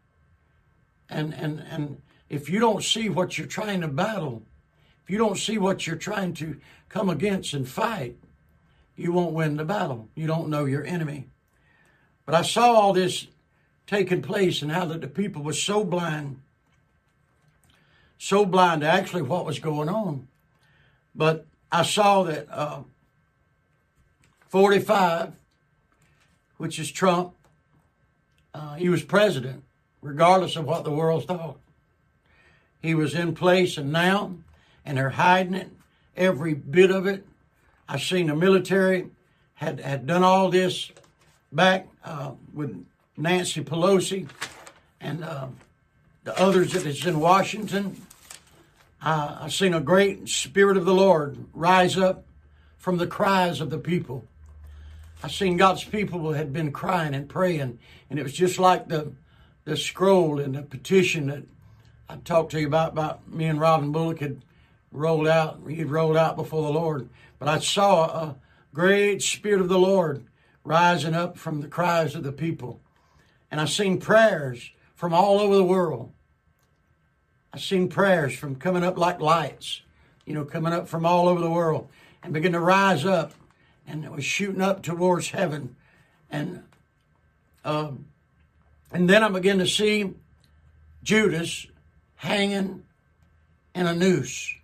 And, 1.12 1.34
and, 1.34 1.60
and 1.70 2.02
if 2.28 2.48
you 2.48 2.58
don't 2.58 2.82
see 2.82 3.08
what 3.08 3.38
you're 3.38 3.46
trying 3.46 3.80
to 3.82 3.88
battle, 3.88 4.42
if 5.04 5.10
you 5.10 5.18
don't 5.18 5.38
see 5.38 5.58
what 5.58 5.86
you're 5.86 5.96
trying 5.96 6.34
to 6.34 6.56
come 6.88 7.10
against 7.10 7.54
and 7.54 7.68
fight, 7.68 8.16
you 8.96 9.12
won't 9.12 9.32
win 9.32 9.56
the 9.56 9.64
battle. 9.64 10.08
You 10.14 10.26
don't 10.26 10.48
know 10.48 10.64
your 10.64 10.84
enemy. 10.84 11.26
But 12.26 12.34
I 12.34 12.42
saw 12.42 12.72
all 12.72 12.92
this 12.92 13.26
taking 13.86 14.22
place 14.22 14.62
and 14.62 14.70
how 14.70 14.84
that 14.86 15.00
the 15.00 15.08
people 15.08 15.42
were 15.42 15.52
so 15.52 15.84
blind 15.84 16.40
so 18.22 18.46
blind 18.46 18.82
to 18.82 18.86
actually 18.86 19.22
what 19.22 19.44
was 19.44 19.58
going 19.58 19.88
on. 19.88 20.28
But 21.12 21.44
I 21.72 21.82
saw 21.82 22.22
that 22.22 22.46
uh, 22.48 22.82
45, 24.48 25.32
which 26.56 26.78
is 26.78 26.92
Trump, 26.92 27.34
uh, 28.54 28.76
he 28.76 28.88
was 28.88 29.02
president, 29.02 29.64
regardless 30.02 30.56
of 30.56 30.66
what 30.66 30.84
the 30.84 30.90
world 30.90 31.26
thought. 31.26 31.58
He 32.82 32.94
was 32.94 33.14
in 33.14 33.34
place 33.34 33.78
and 33.78 33.92
now, 33.92 34.34
and 34.84 34.98
they're 34.98 35.10
hiding 35.10 35.54
it, 35.54 35.70
every 36.16 36.54
bit 36.54 36.90
of 36.90 37.06
it. 37.06 37.24
I've 37.88 38.02
seen 38.02 38.26
the 38.26 38.34
military 38.34 39.06
had, 39.54 39.80
had 39.80 40.06
done 40.06 40.22
all 40.22 40.50
this 40.50 40.90
back 41.50 41.88
uh, 42.04 42.32
with 42.52 42.84
Nancy 43.16 43.62
Pelosi 43.62 44.28
and 45.00 45.22
uh, 45.22 45.46
the 46.24 46.38
others 46.38 46.72
that 46.72 46.84
is 46.84 47.06
in 47.06 47.20
Washington 47.20 47.96
uh, 49.04 49.38
I've 49.40 49.52
seen 49.52 49.74
a 49.74 49.80
great 49.80 50.28
Spirit 50.28 50.76
of 50.76 50.84
the 50.84 50.94
Lord 50.94 51.36
rise 51.52 51.98
up 51.98 52.24
from 52.78 52.98
the 52.98 53.06
cries 53.06 53.60
of 53.60 53.68
the 53.68 53.78
people. 53.78 54.24
I've 55.24 55.32
seen 55.32 55.56
God's 55.56 55.82
people 55.82 56.32
had 56.32 56.52
been 56.52 56.70
crying 56.70 57.14
and 57.14 57.28
praying, 57.28 57.80
and 58.10 58.18
it 58.18 58.22
was 58.22 58.32
just 58.32 58.60
like 58.60 58.88
the 58.88 59.12
the 59.64 59.76
scroll 59.76 60.40
and 60.40 60.54
the 60.54 60.62
petition 60.62 61.26
that 61.28 61.44
I 62.08 62.16
talked 62.16 62.52
to 62.52 62.60
you 62.60 62.66
about. 62.66 62.92
About 62.92 63.28
me 63.28 63.46
and 63.46 63.60
Robin 63.60 63.92
Bullock 63.92 64.20
had 64.20 64.42
rolled 64.90 65.28
out. 65.28 65.60
He'd 65.68 65.84
rolled 65.84 66.16
out 66.16 66.36
before 66.36 66.62
the 66.62 66.72
Lord, 66.72 67.08
but 67.38 67.48
I 67.48 67.58
saw 67.58 68.04
a 68.04 68.36
great 68.74 69.22
Spirit 69.22 69.60
of 69.60 69.68
the 69.68 69.78
Lord 69.78 70.24
rising 70.64 71.14
up 71.14 71.38
from 71.38 71.60
the 71.60 71.68
cries 71.68 72.14
of 72.14 72.22
the 72.22 72.32
people, 72.32 72.80
and 73.50 73.60
I've 73.60 73.70
seen 73.70 73.98
prayers 73.98 74.70
from 74.94 75.12
all 75.12 75.40
over 75.40 75.54
the 75.54 75.64
world 75.64 76.12
I've 77.54 77.60
seen 77.60 77.88
prayers 77.88 78.34
from 78.34 78.56
coming 78.56 78.82
up 78.82 78.96
like 78.96 79.20
lights, 79.20 79.82
you 80.24 80.32
know, 80.32 80.44
coming 80.44 80.72
up 80.72 80.88
from 80.88 81.04
all 81.04 81.28
over 81.28 81.40
the 81.40 81.50
world 81.50 81.88
and 82.22 82.32
begin 82.32 82.52
to 82.52 82.60
rise 82.60 83.04
up 83.04 83.34
and 83.86 84.04
it 84.04 84.10
was 84.10 84.24
shooting 84.24 84.62
up 84.62 84.82
towards 84.82 85.30
heaven. 85.30 85.76
And 86.30 86.62
um, 87.64 88.06
and 88.92 89.08
then 89.08 89.22
I 89.24 89.28
begin 89.28 89.58
to 89.58 89.66
see 89.66 90.12
Judas 91.02 91.66
hanging 92.16 92.84
in 93.74 93.86
a 93.86 93.94
noose. 93.94 94.54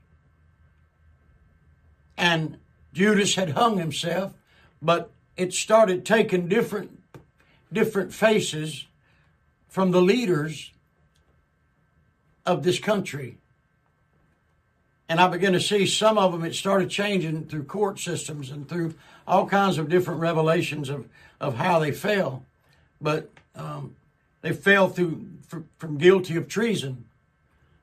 And 2.17 2.59
Judas 2.93 3.35
had 3.35 3.51
hung 3.51 3.79
himself, 3.79 4.35
but 4.83 5.11
it 5.37 5.55
started 5.55 6.05
taking 6.05 6.49
different 6.49 6.95
different 7.73 8.13
faces 8.13 8.87
from 9.69 9.91
the 9.91 10.01
leaders 10.01 10.73
of 12.47 12.63
this 12.63 12.79
country. 12.79 13.37
And 15.09 15.21
I 15.21 15.29
began 15.29 15.53
to 15.53 15.61
see 15.61 15.87
some 15.87 16.19
of 16.19 16.33
them, 16.33 16.45
it 16.45 16.55
started 16.55 16.91
changing 16.91 17.47
through 17.47 17.65
court 17.65 17.99
systems 17.99 18.51
and 18.51 18.69
through 18.69 18.95
all 19.27 19.47
kinds 19.47 19.79
of 19.79 19.89
different 19.89 20.21
revelations 20.21 20.89
of, 20.89 21.07
of 21.41 21.57
how 21.57 21.79
they 21.79 21.93
fell. 21.93 22.43
But 23.01 23.31
um, 23.55 23.95
they 24.41 24.53
fell 24.53 24.89
through 24.89 25.27
from 25.79 25.97
guilty 25.99 26.37
of 26.37 26.49
treason. 26.49 27.05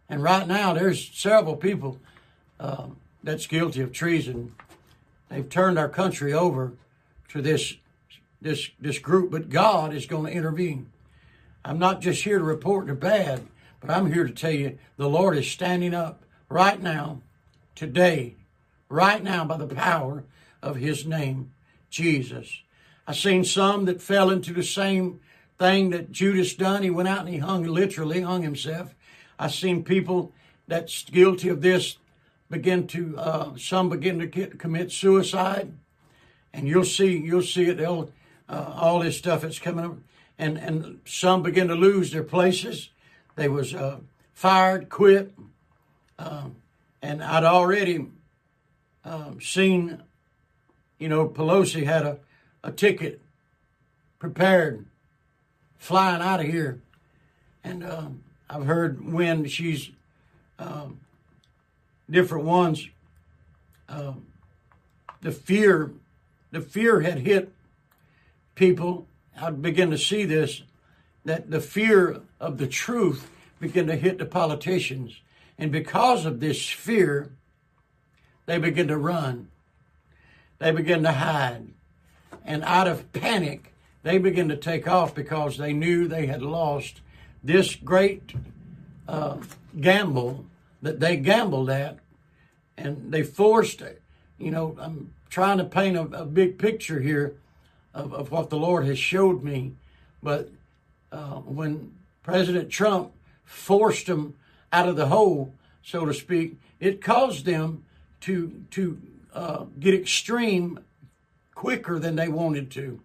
And 0.07 0.21
right 0.21 0.47
now, 0.47 0.73
there's 0.73 1.09
several 1.13 1.55
people 1.55 1.99
uh, 2.59 2.87
that's 3.23 3.47
guilty 3.47 3.81
of 3.81 3.91
treason. 3.91 4.53
They've 5.29 5.49
turned 5.49 5.79
our 5.79 5.89
country 5.89 6.33
over 6.33 6.73
to 7.29 7.41
this 7.41 7.75
this 8.41 8.69
this 8.79 8.99
group, 8.99 9.31
but 9.31 9.49
God 9.49 9.93
is 9.93 10.05
going 10.05 10.25
to 10.25 10.37
intervene. 10.37 10.91
I'm 11.63 11.79
not 11.79 12.01
just 12.01 12.23
here 12.23 12.37
to 12.37 12.43
report 12.43 12.85
the 12.85 12.93
bad, 12.93 13.47
but 13.81 13.89
I'm 13.89 14.13
here 14.13 14.25
to 14.25 14.33
tell 14.33 14.51
you 14.51 14.77
the 14.97 15.09
Lord 15.09 15.35
is 15.35 15.49
standing 15.49 15.95
up 15.95 16.23
right 16.47 16.79
now, 16.79 17.21
today, 17.73 18.35
right 18.87 19.23
now 19.23 19.43
by 19.45 19.57
the 19.57 19.65
power 19.65 20.23
of 20.61 20.75
His 20.75 21.07
name, 21.07 21.51
Jesus. 21.89 22.61
I've 23.07 23.17
seen 23.17 23.43
some 23.43 23.85
that 23.85 24.01
fell 24.01 24.29
into 24.29 24.53
the 24.53 24.63
same 24.63 25.19
thing 25.57 25.89
that 25.91 26.11
Judas 26.11 26.53
done. 26.53 26.83
He 26.83 26.89
went 26.89 27.07
out 27.07 27.21
and 27.21 27.29
he 27.29 27.37
hung, 27.37 27.63
literally 27.63 28.21
hung 28.21 28.43
himself. 28.43 28.93
I've 29.39 29.53
seen 29.53 29.83
people 29.83 30.33
that's 30.67 31.03
guilty 31.03 31.49
of 31.49 31.61
this 31.61 31.97
begin 32.49 32.87
to, 32.87 33.17
uh, 33.17 33.57
some 33.57 33.89
begin 33.89 34.19
to 34.19 34.27
get, 34.27 34.59
commit 34.59 34.91
suicide. 34.91 35.73
And 36.53 36.67
you'll 36.67 36.85
see, 36.85 37.17
you'll 37.17 37.41
see 37.41 37.65
it. 37.65 37.79
Uh, 37.81 38.09
all 38.47 38.99
this 38.99 39.17
stuff 39.17 39.41
that's 39.41 39.59
coming 39.59 39.85
up. 39.85 39.97
And, 40.37 40.57
and 40.57 40.99
some 41.05 41.43
begin 41.43 41.67
to 41.69 41.75
lose 41.75 42.11
their 42.11 42.23
places. 42.23 42.89
They 43.35 43.47
was 43.47 43.73
uh, 43.73 43.99
fired, 44.33 44.89
quit. 44.89 45.33
Um, 46.19 46.57
and 47.01 47.23
I'd 47.23 47.43
already 47.43 48.07
um, 49.03 49.39
seen, 49.41 50.01
you 50.97 51.07
know, 51.07 51.27
Pelosi 51.27 51.85
had 51.85 52.05
a, 52.05 52.19
a 52.63 52.71
ticket 52.71 53.21
prepared 54.19 54.85
flying 55.85 56.19
out 56.19 56.39
of 56.39 56.47
here. 56.47 56.81
And 57.63 57.83
um, 57.83 58.23
I've 58.49 58.65
heard 58.65 59.13
when 59.13 59.45
she's 59.45 59.91
um, 60.57 60.99
different 62.09 62.45
ones, 62.45 62.89
um, 63.87 64.25
the 65.21 65.31
fear, 65.31 65.91
the 66.49 66.61
fear 66.61 67.01
had 67.01 67.19
hit 67.19 67.51
people. 68.55 69.05
I 69.39 69.51
begin 69.51 69.91
to 69.91 69.97
see 69.97 70.25
this 70.25 70.63
that 71.23 71.51
the 71.51 71.61
fear 71.61 72.21
of 72.39 72.57
the 72.57 72.67
truth 72.67 73.29
began 73.59 73.85
to 73.85 73.95
hit 73.95 74.17
the 74.17 74.25
politicians. 74.25 75.19
And 75.57 75.71
because 75.71 76.25
of 76.25 76.39
this 76.39 76.67
fear, 76.67 77.29
they 78.47 78.57
begin 78.57 78.87
to 78.87 78.97
run. 78.97 79.49
They 80.57 80.71
begin 80.71 81.03
to 81.03 81.11
hide. 81.11 81.67
And 82.43 82.63
out 82.63 82.87
of 82.87 83.11
panic, 83.13 83.71
they 84.05 84.19
begin 84.19 84.49
to 84.49 84.55
take 84.55 84.87
off 84.87 85.15
because 85.15 85.57
they 85.57 85.73
knew 85.73 86.07
they 86.07 86.27
had 86.27 86.43
lost 86.43 87.01
this 87.43 87.73
great 87.73 88.33
uh, 89.07 89.37
gamble 89.81 90.45
that 90.83 90.99
they 90.99 91.17
gambled 91.17 91.71
at. 91.71 91.97
And 92.77 93.11
they 93.11 93.23
forced, 93.23 93.81
it. 93.81 94.03
you 94.37 94.51
know, 94.51 94.77
I'm 94.79 95.11
trying 95.31 95.57
to 95.57 95.63
paint 95.63 95.97
a, 95.97 96.01
a 96.21 96.23
big 96.23 96.59
picture 96.59 96.99
here 96.99 97.33
of, 97.95 98.13
of 98.13 98.29
what 98.29 98.51
the 98.51 98.57
Lord 98.57 98.85
has 98.85 98.99
showed 98.99 99.43
me. 99.43 99.73
But 100.21 100.49
uh, 101.11 101.37
when 101.39 101.91
President 102.21 102.69
Trump 102.69 103.11
forced 103.43 104.05
them 104.05 104.35
out 104.71 104.87
of 104.87 104.97
the 104.97 105.07
hole, 105.07 105.51
so 105.81 106.05
to 106.05 106.13
speak, 106.13 106.59
it 106.79 107.01
caused 107.01 107.45
them 107.45 107.85
to 108.21 108.63
to 108.71 109.01
uh, 109.33 109.65
get 109.79 109.95
extreme 109.95 110.79
quicker 111.55 111.97
than 111.97 112.15
they 112.15 112.27
wanted 112.27 112.69
to. 112.71 112.99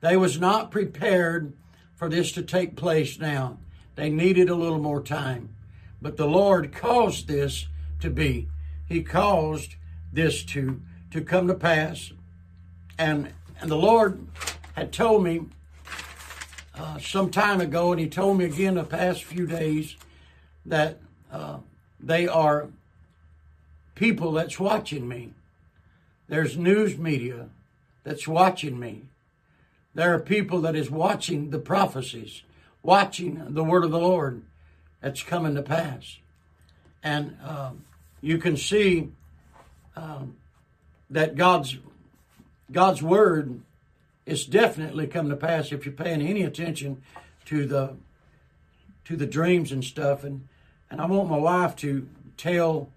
They 0.00 0.16
was 0.16 0.38
not 0.38 0.70
prepared 0.70 1.52
for 1.96 2.08
this 2.08 2.32
to 2.32 2.42
take 2.42 2.76
place 2.76 3.18
now. 3.18 3.58
They 3.96 4.10
needed 4.10 4.48
a 4.48 4.54
little 4.54 4.80
more 4.80 5.02
time. 5.02 5.54
But 6.02 6.16
the 6.16 6.26
Lord 6.26 6.72
caused 6.72 7.28
this 7.28 7.66
to 8.00 8.10
be. 8.10 8.48
He 8.86 9.02
caused 9.02 9.76
this 10.12 10.44
to 10.44 10.82
to 11.10 11.22
come 11.22 11.46
to 11.46 11.54
pass. 11.54 12.12
And 12.98 13.32
and 13.60 13.70
the 13.70 13.76
Lord 13.76 14.26
had 14.74 14.92
told 14.92 15.24
me 15.24 15.46
uh, 16.74 16.98
some 16.98 17.30
time 17.30 17.60
ago, 17.60 17.92
and 17.92 18.00
He 18.00 18.08
told 18.08 18.38
me 18.38 18.44
again 18.44 18.74
the 18.74 18.84
past 18.84 19.24
few 19.24 19.46
days 19.46 19.96
that 20.66 20.98
uh, 21.32 21.58
they 22.00 22.26
are 22.26 22.68
people 23.94 24.32
that's 24.32 24.58
watching 24.58 25.08
me. 25.08 25.30
There's 26.28 26.56
news 26.56 26.98
media 26.98 27.48
that's 28.02 28.26
watching 28.26 28.78
me. 28.78 29.02
There 29.94 30.12
are 30.12 30.18
people 30.18 30.60
that 30.62 30.74
is 30.74 30.90
watching 30.90 31.50
the 31.50 31.58
prophecies, 31.58 32.42
watching 32.82 33.54
the 33.54 33.64
word 33.64 33.84
of 33.84 33.90
the 33.90 34.00
Lord 34.00 34.42
that's 35.00 35.22
coming 35.22 35.54
to 35.54 35.62
pass. 35.62 36.18
And 37.02 37.36
um, 37.44 37.84
you 38.20 38.38
can 38.38 38.56
see 38.56 39.10
um, 39.96 40.36
that 41.10 41.36
God's 41.36 41.76
God's 42.72 43.02
word 43.02 43.60
is 44.26 44.46
definitely 44.46 45.06
come 45.06 45.28
to 45.28 45.36
pass 45.36 45.70
if 45.70 45.84
you're 45.84 45.94
paying 45.94 46.22
any 46.22 46.42
attention 46.42 47.02
to 47.44 47.66
the 47.66 47.94
to 49.04 49.16
the 49.16 49.26
dreams 49.26 49.70
and 49.70 49.84
stuff. 49.84 50.24
And 50.24 50.48
and 50.90 51.00
I 51.00 51.06
want 51.06 51.28
my 51.28 51.36
wife 51.36 51.76
to 51.76 52.08
tell 52.36 52.88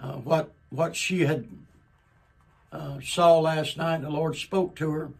uh, 0.00 0.14
what 0.14 0.50
what 0.70 0.96
she 0.96 1.20
had 1.20 1.48
uh, 2.72 2.98
saw 3.04 3.38
last 3.38 3.76
night. 3.76 4.00
The 4.00 4.10
Lord 4.10 4.36
spoke 4.36 4.74
to 4.76 4.90
her. 4.90 5.10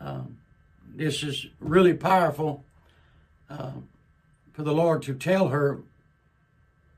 Um, 0.00 0.38
this 0.94 1.22
is 1.22 1.46
really 1.60 1.94
powerful 1.94 2.64
uh, 3.50 3.72
for 4.52 4.62
the 4.62 4.72
Lord 4.72 5.02
to 5.02 5.14
tell 5.14 5.48
her 5.48 5.80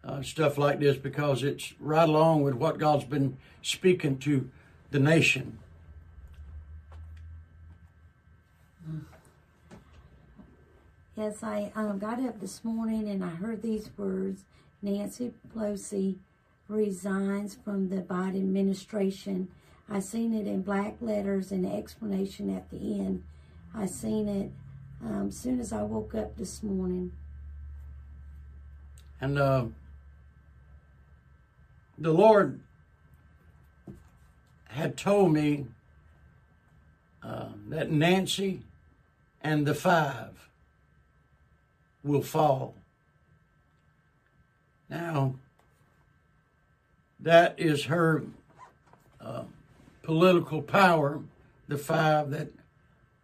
uh, 0.04 0.22
stuff 0.22 0.58
like 0.58 0.78
this 0.80 0.96
because 0.96 1.42
it's 1.42 1.74
right 1.80 2.08
along 2.08 2.42
with 2.42 2.54
what 2.54 2.78
God's 2.78 3.04
been 3.04 3.36
speaking 3.62 4.18
to 4.18 4.48
the 4.90 4.98
nation. 4.98 5.58
Yes, 11.16 11.42
I 11.42 11.72
um, 11.74 11.98
got 11.98 12.20
up 12.20 12.40
this 12.40 12.62
morning 12.62 13.08
and 13.08 13.24
I 13.24 13.30
heard 13.30 13.62
these 13.62 13.88
words 13.96 14.44
Nancy 14.82 15.32
Pelosi 15.48 16.16
resigns 16.68 17.56
from 17.64 17.88
the 17.88 18.02
Biden 18.02 18.36
administration. 18.36 19.48
I 19.88 20.00
seen 20.00 20.34
it 20.34 20.46
in 20.46 20.62
black 20.62 20.96
letters 21.00 21.52
and 21.52 21.64
explanation 21.64 22.54
at 22.54 22.70
the 22.70 22.98
end. 22.98 23.22
I 23.74 23.86
seen 23.86 24.28
it 24.28 24.50
um, 25.04 25.30
soon 25.30 25.60
as 25.60 25.72
I 25.72 25.82
woke 25.82 26.14
up 26.14 26.36
this 26.36 26.62
morning. 26.62 27.12
And 29.20 29.38
uh, 29.38 29.66
the 31.98 32.12
Lord 32.12 32.60
had 34.68 34.96
told 34.96 35.32
me 35.32 35.66
uh, 37.22 37.50
that 37.68 37.90
Nancy 37.90 38.62
and 39.42 39.66
the 39.66 39.74
five 39.74 40.48
will 42.02 42.22
fall. 42.22 42.74
Now, 44.90 45.34
that 47.20 47.58
is 47.58 47.84
her 47.84 48.24
political 50.06 50.62
power, 50.62 51.20
the 51.66 51.76
five 51.76 52.30
that 52.30 52.48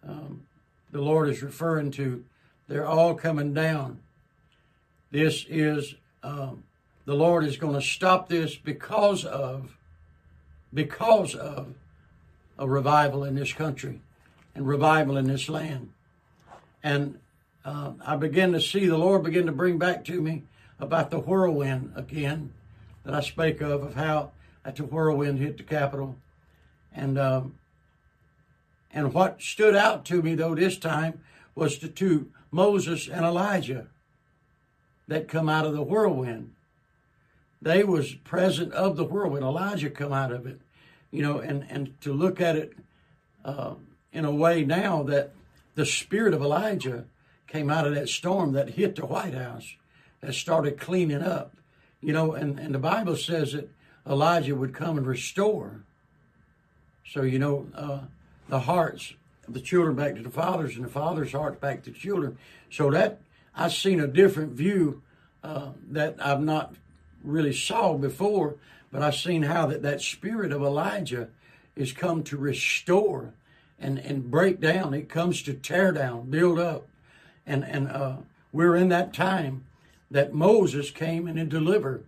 um, 0.06 0.42
the 0.90 1.00
Lord 1.00 1.28
is 1.28 1.40
referring 1.40 1.92
to. 1.92 2.24
They're 2.66 2.88
all 2.88 3.14
coming 3.14 3.54
down. 3.54 4.00
This 5.12 5.46
is, 5.48 5.94
um, 6.24 6.64
the 7.04 7.14
Lord 7.14 7.44
is 7.44 7.56
going 7.56 7.74
to 7.74 7.80
stop 7.80 8.28
this 8.28 8.56
because 8.56 9.24
of, 9.24 9.76
because 10.74 11.36
of 11.36 11.72
a 12.58 12.68
revival 12.68 13.22
in 13.22 13.36
this 13.36 13.52
country 13.52 14.00
and 14.56 14.66
revival 14.66 15.16
in 15.16 15.28
this 15.28 15.48
land. 15.48 15.92
And 16.82 17.20
uh, 17.64 17.92
I 18.04 18.16
began 18.16 18.50
to 18.52 18.60
see 18.60 18.86
the 18.86 18.98
Lord 18.98 19.22
begin 19.22 19.46
to 19.46 19.52
bring 19.52 19.78
back 19.78 20.04
to 20.06 20.20
me 20.20 20.42
about 20.80 21.12
the 21.12 21.20
whirlwind 21.20 21.92
again 21.94 22.52
that 23.04 23.14
I 23.14 23.20
spake 23.20 23.60
of, 23.60 23.84
of 23.84 23.94
how 23.94 24.32
that 24.64 24.74
the 24.74 24.84
whirlwind 24.84 25.38
hit 25.38 25.58
the 25.58 25.62
Capitol. 25.62 26.16
And, 26.94 27.18
um, 27.18 27.54
and 28.92 29.14
what 29.14 29.40
stood 29.40 29.74
out 29.74 30.04
to 30.06 30.22
me, 30.22 30.34
though, 30.34 30.54
this 30.54 30.78
time 30.78 31.20
was 31.54 31.78
the 31.78 31.88
two, 31.88 32.30
Moses 32.50 33.08
and 33.08 33.24
Elijah, 33.24 33.86
that 35.08 35.28
come 35.28 35.48
out 35.48 35.66
of 35.66 35.74
the 35.74 35.82
whirlwind. 35.82 36.52
they 37.60 37.84
was 37.84 38.14
present 38.14 38.72
of 38.72 38.96
the 38.96 39.04
whirlwind. 39.04 39.44
Elijah 39.44 39.90
come 39.90 40.12
out 40.12 40.32
of 40.32 40.46
it, 40.46 40.60
you 41.10 41.22
know, 41.22 41.38
and 41.38 41.64
and 41.70 42.00
to 42.00 42.12
look 42.12 42.40
at 42.40 42.56
it 42.56 42.72
uh, 43.44 43.74
in 44.12 44.24
a 44.24 44.32
way 44.32 44.64
now 44.64 45.02
that 45.02 45.32
the 45.74 45.86
spirit 45.86 46.34
of 46.34 46.42
Elijah 46.42 47.04
came 47.46 47.70
out 47.70 47.86
of 47.86 47.94
that 47.94 48.08
storm 48.08 48.52
that 48.52 48.70
hit 48.70 48.96
the 48.96 49.06
White 49.06 49.34
House, 49.34 49.76
that 50.20 50.34
started 50.34 50.80
cleaning 50.80 51.22
up, 51.22 51.54
you 52.00 52.12
know, 52.12 52.32
and 52.32 52.58
and 52.58 52.74
the 52.74 52.78
Bible 52.78 53.16
says 53.16 53.52
that 53.52 53.70
Elijah 54.06 54.54
would 54.54 54.74
come 54.74 54.98
and 54.98 55.06
restore. 55.06 55.84
So 57.06 57.22
you 57.22 57.38
know, 57.38 57.66
uh, 57.74 58.00
the 58.48 58.60
hearts 58.60 59.14
of 59.46 59.54
the 59.54 59.60
children 59.60 59.96
back 59.96 60.14
to 60.16 60.22
the 60.22 60.30
fathers, 60.30 60.76
and 60.76 60.84
the 60.84 60.90
fathers' 60.90 61.32
hearts 61.32 61.60
back 61.60 61.82
to 61.84 61.90
the 61.90 61.98
children. 61.98 62.38
So 62.70 62.90
that 62.90 63.20
I've 63.54 63.72
seen 63.72 64.00
a 64.00 64.06
different 64.06 64.52
view 64.52 65.02
uh, 65.42 65.70
that 65.90 66.16
I've 66.20 66.40
not 66.40 66.74
really 67.22 67.52
saw 67.52 67.94
before, 67.94 68.56
but 68.90 69.02
I've 69.02 69.16
seen 69.16 69.42
how 69.42 69.66
that, 69.66 69.82
that 69.82 70.00
spirit 70.00 70.52
of 70.52 70.62
Elijah 70.62 71.28
is 71.76 71.92
come 71.92 72.22
to 72.24 72.36
restore 72.36 73.32
and, 73.78 73.98
and 73.98 74.30
break 74.30 74.60
down. 74.60 74.94
It 74.94 75.08
comes 75.08 75.42
to 75.42 75.54
tear 75.54 75.92
down, 75.92 76.30
build 76.30 76.58
up. 76.58 76.86
And, 77.46 77.64
and 77.64 77.88
uh, 77.88 78.16
we're 78.52 78.76
in 78.76 78.88
that 78.90 79.12
time 79.12 79.64
that 80.10 80.34
Moses 80.34 80.90
came 80.90 81.26
and 81.26 81.48
delivered. 81.48 82.04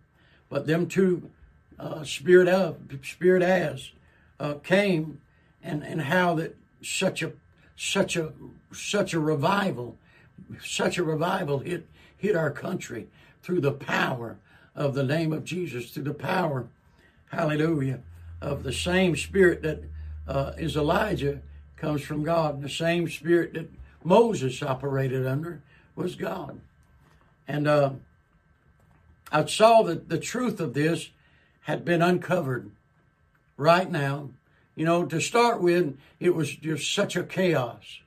But 0.49 0.67
them 0.67 0.87
two, 0.87 1.31
uh, 1.79 2.05
spirit 2.05 2.49
of, 2.49 2.77
spirit 3.03 3.43
as, 3.43 3.91
uh, 4.41 4.55
came 4.55 5.21
and, 5.63 5.83
and 5.83 6.03
how 6.03 6.35
that 6.35 6.57
such 6.83 7.23
a, 7.23 7.33
such 7.77 8.17
a, 8.17 8.33
such 8.73 9.15
a 9.15 9.21
revival, 9.21 9.97
such 10.63 10.99
a 10.99 11.05
revival 11.05 11.61
hit, 11.61 11.87
hit 12.17 12.37
our 12.37 12.51
country 12.51 13.09
through 13.43 13.61
the 13.61 13.73
power 13.73 14.37
of 14.75 14.95
the 14.95 15.05
name 15.05 15.33
of 15.33 15.45
Jesus, 15.45 15.91
through 15.91 16.05
the 16.05 16.15
power, 16.15 16.67
hallelujah, 17.31 18.01
of 18.41 18.63
the 18.63 18.73
same 18.73 19.17
spirit 19.17 19.63
that 19.63 19.83
uh, 20.27 20.53
is 20.59 20.77
Elijah 20.77 21.41
comes 21.77 22.03
from 22.03 22.23
God. 22.23 22.63
The 22.63 22.69
same 22.69 23.09
spirit 23.09 23.55
that 23.55 23.71
Moses 24.03 24.63
operated 24.63 25.27
under 25.27 25.63
was 25.95 26.15
God. 26.15 26.61
And 27.47 27.69
uh, 27.69 27.91
I 29.31 29.45
saw 29.47 29.83
that 29.83 30.09
the 30.09 30.19
truth 30.19 30.61
of 30.61 30.75
this 30.75 31.11
had 31.63 31.85
been 31.85 32.03
uncovered 32.03 32.71
right 33.57 33.91
now. 33.91 34.31
You 34.75 34.85
know, 34.85 35.05
to 35.07 35.21
start 35.21 35.61
with, 35.61 35.97
it 36.19 36.35
was 36.35 36.55
just 36.57 36.93
such 36.93 37.17
a 37.17 37.23
chaos. 37.23 38.01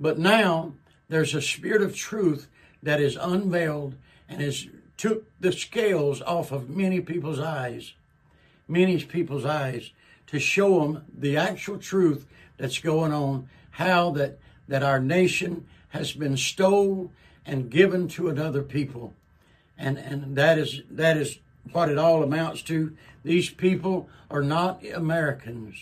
But 0.00 0.18
now 0.18 0.74
there's 1.08 1.34
a 1.34 1.40
spirit 1.40 1.82
of 1.82 1.94
truth 1.94 2.48
that 2.82 3.00
is 3.00 3.16
unveiled 3.16 3.94
and 4.28 4.40
has 4.40 4.66
took 4.96 5.24
the 5.40 5.52
scales 5.52 6.22
off 6.22 6.52
of 6.52 6.70
many 6.70 7.00
people's 7.00 7.38
eyes, 7.38 7.92
many 8.66 9.02
people's 9.04 9.44
eyes, 9.44 9.90
to 10.26 10.38
show 10.38 10.80
them 10.80 11.04
the 11.16 11.36
actual 11.36 11.78
truth 11.78 12.26
that's 12.56 12.78
going 12.78 13.12
on, 13.12 13.48
how 13.72 14.10
that, 14.10 14.38
that 14.66 14.82
our 14.82 14.98
nation 14.98 15.66
has 15.90 16.12
been 16.12 16.36
stole 16.36 17.12
and 17.44 17.70
given 17.70 18.08
to 18.08 18.28
another 18.28 18.62
people. 18.62 19.14
And, 19.78 19.98
and 19.98 20.36
that 20.36 20.58
is, 20.58 20.82
that 20.90 21.16
is 21.16 21.38
what 21.72 21.88
it 21.88 21.98
all 21.98 22.22
amounts 22.22 22.62
to. 22.62 22.96
These 23.24 23.50
people 23.50 24.08
are 24.30 24.42
not 24.42 24.84
Americans. 24.84 25.76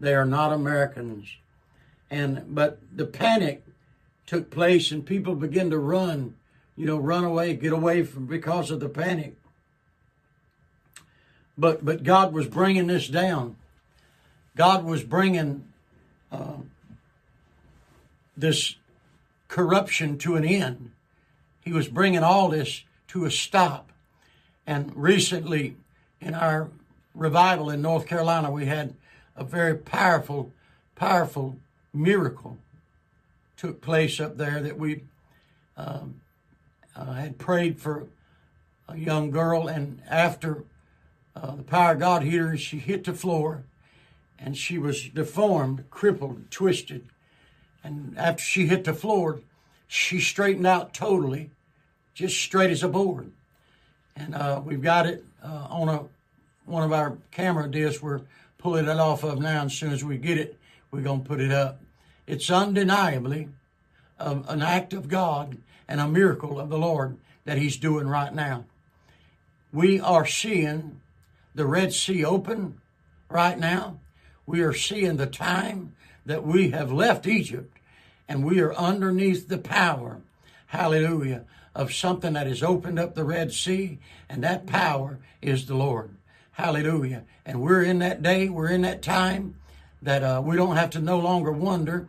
They 0.00 0.14
are 0.14 0.24
not 0.24 0.52
Americans. 0.52 1.36
And, 2.10 2.54
but 2.54 2.80
the 2.94 3.06
panic 3.06 3.64
took 4.26 4.50
place 4.50 4.90
and 4.90 5.04
people 5.04 5.34
began 5.34 5.70
to 5.70 5.78
run 5.78 6.34
you 6.78 6.86
know, 6.86 6.96
run 6.96 7.24
away, 7.24 7.54
get 7.54 7.72
away 7.72 8.04
from 8.04 8.26
because 8.26 8.70
of 8.70 8.78
the 8.78 8.88
panic. 8.88 9.34
But 11.58 11.84
but 11.84 12.04
God 12.04 12.32
was 12.32 12.46
bringing 12.46 12.86
this 12.86 13.08
down. 13.08 13.56
God 14.54 14.84
was 14.84 15.02
bringing 15.02 15.64
uh, 16.30 16.58
this 18.36 18.76
corruption 19.48 20.18
to 20.18 20.36
an 20.36 20.44
end. 20.44 20.92
He 21.62 21.72
was 21.72 21.88
bringing 21.88 22.22
all 22.22 22.48
this 22.48 22.84
to 23.08 23.24
a 23.24 23.30
stop. 23.30 23.90
And 24.68 24.94
recently, 24.94 25.76
in 26.20 26.34
our 26.34 26.68
revival 27.14 27.70
in 27.70 27.80
North 27.80 28.06
Carolina, 28.06 28.50
we 28.50 28.66
had 28.66 28.94
a 29.34 29.42
very 29.42 29.74
powerful, 29.74 30.52
powerful 30.94 31.56
miracle 31.94 32.58
took 33.56 33.80
place 33.80 34.20
up 34.20 34.36
there 34.36 34.60
that 34.60 34.78
we 34.78 35.04
um, 35.78 36.20
uh, 36.94 37.14
had 37.14 37.38
prayed 37.38 37.80
for 37.80 38.08
a 38.90 38.98
young 38.98 39.30
girl, 39.30 39.68
and 39.68 40.02
after 40.06 40.64
uh, 41.34 41.56
the 41.56 41.62
power 41.62 41.92
of 41.92 42.00
God 42.00 42.22
hit 42.22 42.38
her, 42.38 42.54
she 42.58 42.78
hit 42.78 43.04
the 43.04 43.14
floor, 43.14 43.64
and 44.38 44.54
she 44.54 44.76
was 44.76 45.08
deformed, 45.08 45.88
crippled, 45.88 46.50
twisted. 46.50 47.08
And 47.82 48.18
after 48.18 48.42
she 48.42 48.66
hit 48.66 48.84
the 48.84 48.92
floor, 48.92 49.40
she 49.86 50.20
straightened 50.20 50.66
out 50.66 50.92
totally, 50.92 51.52
just 52.12 52.38
straight 52.38 52.70
as 52.70 52.82
a 52.82 52.88
board. 52.88 53.32
And 54.18 54.34
uh, 54.34 54.60
we've 54.64 54.82
got 54.82 55.06
it 55.06 55.24
uh, 55.42 55.66
on 55.70 55.88
a 55.88 56.04
one 56.66 56.82
of 56.82 56.92
our 56.92 57.16
camera 57.30 57.70
discs. 57.70 58.02
We're 58.02 58.20
pulling 58.58 58.88
it 58.88 58.98
off 58.98 59.22
of 59.24 59.38
now. 59.38 59.64
As 59.64 59.74
soon 59.74 59.92
as 59.92 60.04
we 60.04 60.18
get 60.18 60.38
it, 60.38 60.58
we're 60.90 61.02
to 61.02 61.18
put 61.18 61.40
it 61.40 61.52
up. 61.52 61.80
It's 62.26 62.50
undeniably 62.50 63.48
um, 64.18 64.44
an 64.48 64.60
act 64.60 64.92
of 64.92 65.08
God 65.08 65.56
and 65.86 66.00
a 66.00 66.08
miracle 66.08 66.60
of 66.60 66.68
the 66.68 66.78
Lord 66.78 67.16
that 67.44 67.58
He's 67.58 67.76
doing 67.76 68.08
right 68.08 68.34
now. 68.34 68.64
We 69.72 70.00
are 70.00 70.26
seeing 70.26 71.00
the 71.54 71.66
Red 71.66 71.92
Sea 71.92 72.24
open 72.24 72.80
right 73.30 73.58
now. 73.58 73.98
We 74.46 74.60
are 74.60 74.74
seeing 74.74 75.16
the 75.16 75.26
time 75.26 75.94
that 76.26 76.44
we 76.44 76.70
have 76.70 76.92
left 76.92 77.26
Egypt 77.26 77.78
and 78.28 78.44
we 78.44 78.60
are 78.60 78.74
underneath 78.74 79.48
the 79.48 79.58
power, 79.58 80.20
hallelujah, 80.66 81.44
of 81.78 81.94
something 81.94 82.32
that 82.32 82.48
has 82.48 82.60
opened 82.60 82.98
up 82.98 83.14
the 83.14 83.22
Red 83.22 83.52
Sea, 83.52 84.00
and 84.28 84.42
that 84.42 84.66
power 84.66 85.20
is 85.40 85.66
the 85.66 85.76
Lord. 85.76 86.10
Hallelujah. 86.50 87.22
And 87.46 87.62
we're 87.62 87.84
in 87.84 88.00
that 88.00 88.20
day, 88.20 88.48
we're 88.48 88.68
in 88.68 88.82
that 88.82 89.00
time 89.00 89.54
that 90.02 90.24
uh, 90.24 90.42
we 90.44 90.56
don't 90.56 90.76
have 90.76 90.90
to 90.90 91.00
no 91.00 91.20
longer 91.20 91.52
wonder 91.52 92.08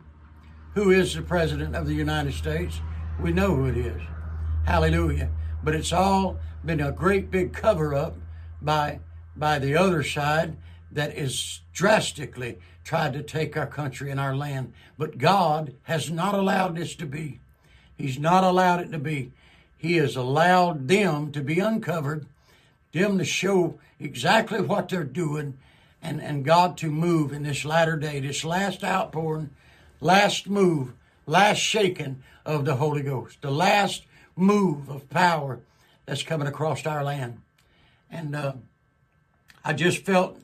who 0.74 0.90
is 0.90 1.14
the 1.14 1.22
President 1.22 1.76
of 1.76 1.86
the 1.86 1.94
United 1.94 2.34
States. 2.34 2.80
We 3.20 3.32
know 3.32 3.54
who 3.54 3.66
it 3.66 3.76
is. 3.76 4.02
Hallelujah. 4.66 5.30
But 5.62 5.76
it's 5.76 5.92
all 5.92 6.38
been 6.64 6.80
a 6.80 6.90
great 6.90 7.30
big 7.30 7.52
cover 7.52 7.94
up 7.94 8.16
by 8.60 8.98
by 9.36 9.60
the 9.60 9.76
other 9.76 10.02
side 10.02 10.56
that 10.90 11.16
is 11.16 11.60
drastically 11.72 12.58
tried 12.82 13.12
to 13.12 13.22
take 13.22 13.56
our 13.56 13.68
country 13.68 14.10
and 14.10 14.18
our 14.18 14.34
land. 14.34 14.72
But 14.98 15.18
God 15.18 15.74
has 15.84 16.10
not 16.10 16.34
allowed 16.34 16.76
this 16.76 16.96
to 16.96 17.06
be. 17.06 17.40
He's 17.96 18.18
not 18.18 18.42
allowed 18.42 18.80
it 18.80 18.90
to 18.90 18.98
be. 18.98 19.32
He 19.80 19.96
has 19.96 20.14
allowed 20.14 20.88
them 20.88 21.32
to 21.32 21.40
be 21.40 21.58
uncovered, 21.58 22.26
them 22.92 23.16
to 23.16 23.24
show 23.24 23.80
exactly 23.98 24.60
what 24.60 24.90
they're 24.90 25.04
doing, 25.04 25.56
and, 26.02 26.20
and 26.20 26.44
God 26.44 26.76
to 26.78 26.90
move 26.90 27.32
in 27.32 27.44
this 27.44 27.64
latter 27.64 27.96
day, 27.96 28.20
this 28.20 28.44
last 28.44 28.84
outpouring, 28.84 29.48
last 30.02 30.50
move, 30.50 30.92
last 31.24 31.60
shaking 31.60 32.22
of 32.44 32.66
the 32.66 32.76
Holy 32.76 33.00
Ghost, 33.00 33.40
the 33.40 33.50
last 33.50 34.02
move 34.36 34.90
of 34.90 35.08
power 35.08 35.60
that's 36.04 36.22
coming 36.22 36.46
across 36.46 36.84
our 36.84 37.02
land. 37.02 37.40
And 38.10 38.36
uh, 38.36 38.52
I 39.64 39.72
just 39.72 40.04
felt 40.04 40.38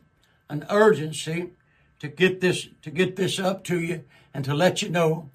an 0.48 0.64
urgency 0.70 1.50
to 1.98 2.08
get 2.08 2.40
this 2.40 2.68
to 2.80 2.90
get 2.90 3.16
this 3.16 3.38
up 3.38 3.64
to 3.64 3.78
you 3.78 4.04
and 4.32 4.46
to 4.46 4.54
let 4.54 4.80
you 4.80 4.88
know 4.88 5.28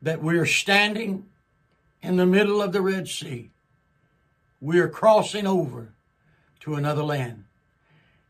that 0.00 0.22
we 0.22 0.38
are 0.38 0.46
standing 0.46 1.26
in 2.02 2.16
the 2.16 2.26
middle 2.26 2.60
of 2.60 2.72
the 2.72 2.82
Red 2.82 3.08
Sea. 3.08 3.50
We 4.60 4.78
are 4.80 4.88
crossing 4.88 5.46
over 5.46 5.92
to 6.60 6.74
another 6.74 7.02
land. 7.02 7.44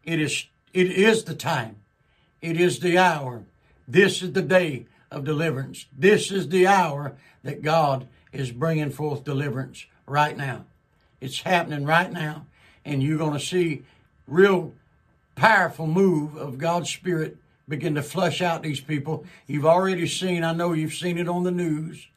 It 0.05 0.21
is 0.21 0.47
it 0.73 0.91
is 0.91 1.25
the 1.25 1.35
time. 1.35 1.77
It 2.41 2.59
is 2.59 2.81
the 2.81 2.99
hour. 2.99 3.45
This 3.87 4.23
is 4.23 4.33
the 4.33 4.43
day 4.43 4.87
of 5.11 5.25
deliverance. 5.25 5.87
This 5.97 6.31
is 6.31 6.49
the 6.49 6.67
hour 6.67 7.17
that 7.43 7.63
God 7.63 8.09
is 8.33 8.51
bringing 8.51 8.91
forth 8.91 9.25
deliverance 9.25 9.87
right 10.07 10.37
now. 10.37 10.65
It's 11.21 11.43
happening 11.43 11.85
right 11.85 12.11
now, 12.11 12.47
and 12.85 13.03
you're 13.03 13.19
going 13.19 13.39
to 13.39 13.45
see 13.45 13.85
real 14.27 14.73
powerful 15.35 15.87
move 15.87 16.37
of 16.37 16.59
God's 16.59 16.91
Spirit 16.91 17.37
begin 17.69 17.95
to 17.95 18.03
flush 18.03 18.41
out 18.41 18.63
these 18.63 18.81
people. 18.81 19.25
You've 19.47 19.67
already 19.67 20.07
seen, 20.09 20.43
I 20.43 20.53
know 20.53 20.73
you've 20.73 20.95
seen 20.95 21.19
it 21.19 21.29
on 21.29 21.45
the 21.45 21.51
news. 21.51 22.09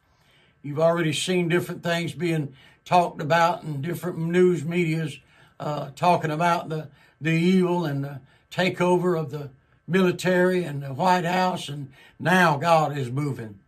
You've 0.66 0.80
already 0.80 1.12
seen 1.12 1.48
different 1.48 1.84
things 1.84 2.12
being 2.12 2.52
talked 2.84 3.22
about 3.22 3.62
in 3.62 3.82
different 3.82 4.18
news 4.18 4.64
medias 4.64 5.20
uh, 5.60 5.90
talking 5.94 6.32
about 6.32 6.68
the, 6.70 6.88
the 7.20 7.30
evil 7.30 7.84
and 7.84 8.02
the 8.02 8.20
takeover 8.50 9.16
of 9.16 9.30
the 9.30 9.50
military 9.86 10.64
and 10.64 10.82
the 10.82 10.92
White 10.92 11.24
House, 11.24 11.68
and 11.68 11.92
now 12.18 12.56
God 12.56 12.98
is 12.98 13.12
moving. 13.12 13.60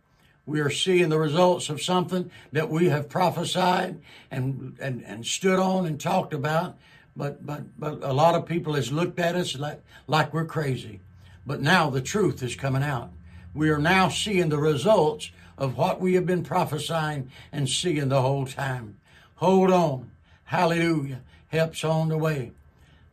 We 0.45 0.59
are 0.59 0.69
seeing 0.69 1.07
the 1.07 1.17
results 1.19 1.69
of 1.69 1.81
something 1.81 2.31
that 2.51 2.69
we 2.69 2.89
have 2.89 3.07
prophesied 3.07 4.01
and, 4.29 4.75
and, 4.81 5.01
and 5.05 5.25
stood 5.25 5.57
on 5.57 5.85
and 5.85 6.01
talked 6.01 6.33
about. 6.33 6.77
but 7.15 7.45
but 7.45 7.79
but 7.79 8.03
a 8.03 8.11
lot 8.11 8.35
of 8.35 8.45
people 8.45 8.73
has 8.73 8.91
looked 8.91 9.19
at 9.19 9.35
us 9.35 9.57
like 9.57 9.81
like 10.07 10.33
we're 10.33 10.45
crazy. 10.45 10.99
But 11.45 11.61
now 11.61 11.89
the 11.89 12.01
truth 12.01 12.43
is 12.43 12.55
coming 12.55 12.83
out. 12.83 13.11
We 13.53 13.69
are 13.69 13.79
now 13.79 14.09
seeing 14.09 14.49
the 14.49 14.57
results 14.57 15.31
of 15.59 15.77
what 15.77 15.99
we 15.99 16.15
have 16.15 16.25
been 16.25 16.43
prophesying 16.43 17.29
and 17.51 17.69
seeing 17.69 18.07
the 18.07 18.21
whole 18.21 18.45
time. 18.45 18.97
Hold 19.35 19.69
on. 19.69 20.09
Hallelujah. 20.45 21.21
Helps 21.49 21.83
on 21.83 22.07
the 22.07 22.17
way. 22.17 22.53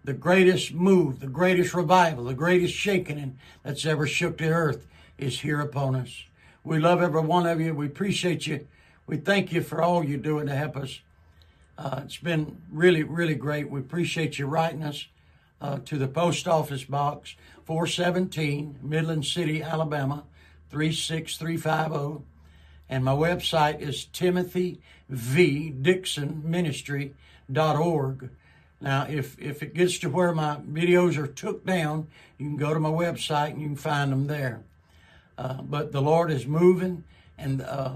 The 0.04 0.12
greatest 0.12 0.72
move, 0.72 1.18
the 1.18 1.26
greatest 1.26 1.74
revival, 1.74 2.24
the 2.24 2.34
greatest 2.34 2.72
shaking 2.72 3.36
that's 3.64 3.84
ever 3.84 4.06
shook 4.06 4.38
the 4.38 4.48
earth 4.48 4.86
is 5.18 5.40
here 5.40 5.60
upon 5.60 5.96
us. 5.96 6.24
We 6.62 6.78
love 6.78 7.02
every 7.02 7.20
one 7.20 7.46
of 7.46 7.60
you. 7.60 7.74
We 7.74 7.86
appreciate 7.86 8.46
you. 8.46 8.66
We 9.08 9.16
thank 9.16 9.52
you 9.52 9.62
for 9.62 9.82
all 9.82 10.04
you're 10.04 10.18
doing 10.18 10.46
to 10.46 10.54
help 10.54 10.76
us. 10.76 11.00
Uh, 11.76 12.02
it's 12.04 12.16
been 12.16 12.62
really, 12.70 13.02
really 13.02 13.34
great. 13.34 13.68
We 13.68 13.80
appreciate 13.80 14.38
you 14.38 14.46
writing 14.46 14.84
us 14.84 15.06
uh, 15.60 15.78
to 15.84 15.98
the 15.98 16.08
post 16.08 16.46
office 16.46 16.84
box 16.84 17.34
417 17.64 18.78
Midland 18.82 19.26
City, 19.26 19.62
Alabama 19.62 20.24
36350. 20.70 22.35
And 22.88 23.04
my 23.04 23.12
website 23.12 23.80
is 23.80 24.04
Timothy 24.06 24.80
V. 25.08 25.70
Dixon 25.70 26.42
Ministry.org. 26.44 28.30
Now, 28.80 29.06
if, 29.08 29.38
if 29.40 29.62
it 29.62 29.74
gets 29.74 29.98
to 30.00 30.08
where 30.08 30.32
my 30.32 30.56
videos 30.56 31.16
are 31.16 31.26
took 31.26 31.64
down, 31.64 32.08
you 32.38 32.46
can 32.46 32.56
go 32.56 32.74
to 32.74 32.80
my 32.80 32.90
website 32.90 33.50
and 33.50 33.60
you 33.60 33.68
can 33.68 33.76
find 33.76 34.12
them 34.12 34.26
there. 34.26 34.62
Uh, 35.38 35.62
but 35.62 35.92
the 35.92 36.02
Lord 36.02 36.30
is 36.30 36.46
moving 36.46 37.04
and 37.38 37.62
uh, 37.62 37.94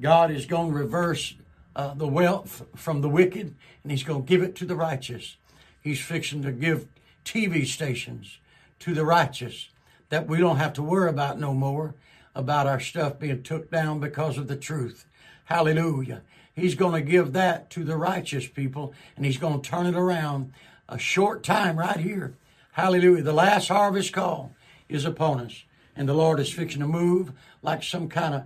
God 0.00 0.30
is 0.30 0.46
going 0.46 0.72
to 0.72 0.78
reverse 0.78 1.34
uh, 1.74 1.94
the 1.94 2.08
wealth 2.08 2.66
from 2.74 3.00
the 3.00 3.08
wicked 3.08 3.54
and 3.82 3.90
he's 3.90 4.02
going 4.02 4.22
to 4.22 4.28
give 4.28 4.42
it 4.42 4.54
to 4.56 4.66
the 4.66 4.76
righteous. 4.76 5.36
He's 5.80 6.00
fixing 6.00 6.42
to 6.42 6.52
give 6.52 6.86
TV 7.24 7.66
stations 7.66 8.38
to 8.80 8.94
the 8.94 9.04
righteous 9.04 9.68
that 10.08 10.26
we 10.26 10.38
don't 10.38 10.56
have 10.56 10.72
to 10.74 10.82
worry 10.82 11.08
about 11.08 11.38
no 11.38 11.54
more 11.54 11.94
about 12.34 12.66
our 12.66 12.80
stuff 12.80 13.18
being 13.18 13.42
took 13.42 13.70
down 13.70 14.00
because 14.00 14.38
of 14.38 14.48
the 14.48 14.56
truth. 14.56 15.06
Hallelujah. 15.44 16.22
He's 16.54 16.74
going 16.74 16.92
to 16.92 17.10
give 17.10 17.32
that 17.32 17.70
to 17.70 17.84
the 17.84 17.96
righteous 17.96 18.46
people 18.46 18.94
and 19.16 19.24
he's 19.24 19.38
going 19.38 19.60
to 19.60 19.68
turn 19.68 19.86
it 19.86 19.96
around 19.96 20.52
a 20.88 20.98
short 20.98 21.42
time 21.42 21.78
right 21.78 21.98
here. 21.98 22.34
Hallelujah. 22.72 23.22
The 23.22 23.32
last 23.32 23.68
harvest 23.68 24.12
call 24.12 24.54
is 24.88 25.04
upon 25.04 25.40
us 25.40 25.64
and 25.96 26.08
the 26.08 26.14
Lord 26.14 26.40
is 26.40 26.52
fixing 26.52 26.80
to 26.80 26.86
move 26.86 27.32
like 27.62 27.82
some 27.82 28.08
kind 28.08 28.34
of 28.34 28.42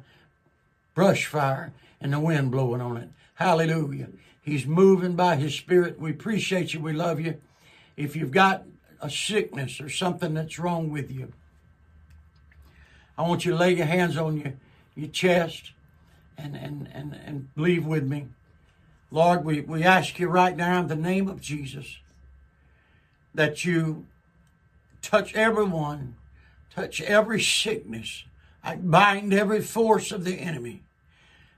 brush 0.94 1.26
fire 1.26 1.72
and 2.00 2.12
the 2.12 2.20
wind 2.20 2.50
blowing 2.50 2.80
on 2.80 2.96
it. 2.96 3.08
Hallelujah. 3.34 4.08
He's 4.40 4.66
moving 4.66 5.16
by 5.16 5.36
his 5.36 5.54
spirit. 5.54 5.98
We 5.98 6.10
appreciate 6.10 6.74
you. 6.74 6.80
We 6.80 6.92
love 6.92 7.20
you. 7.20 7.40
If 7.96 8.14
you've 8.14 8.30
got 8.30 8.64
a 9.00 9.10
sickness 9.10 9.80
or 9.80 9.88
something 9.88 10.34
that's 10.34 10.58
wrong 10.58 10.90
with 10.90 11.10
you, 11.10 11.32
I 13.16 13.22
want 13.22 13.44
you 13.44 13.52
to 13.52 13.56
lay 13.56 13.74
your 13.74 13.86
hands 13.86 14.16
on 14.16 14.38
your, 14.38 14.54
your 14.94 15.10
chest 15.10 15.72
and, 16.36 16.56
and, 16.56 16.88
and, 16.92 17.14
and 17.24 17.54
believe 17.54 17.86
with 17.86 18.04
me. 18.04 18.28
Lord, 19.10 19.44
we, 19.44 19.60
we 19.60 19.84
ask 19.84 20.18
you 20.18 20.28
right 20.28 20.56
now 20.56 20.80
in 20.80 20.88
the 20.88 20.96
name 20.96 21.28
of 21.28 21.40
Jesus 21.40 21.98
that 23.34 23.64
you 23.64 24.06
touch 25.02 25.34
everyone, 25.34 26.16
touch 26.74 27.00
every 27.00 27.40
sickness. 27.40 28.24
I 28.62 28.76
bind 28.76 29.32
every 29.32 29.60
force 29.60 30.10
of 30.10 30.24
the 30.24 30.34
enemy. 30.34 30.82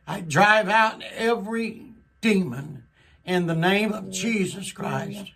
I 0.06 0.20
drive 0.20 0.68
out 0.68 1.02
every 1.14 1.86
demon 2.20 2.84
in 3.24 3.46
the 3.46 3.54
name 3.54 3.92
of 3.92 4.10
Jesus 4.10 4.72
Christ 4.72 5.32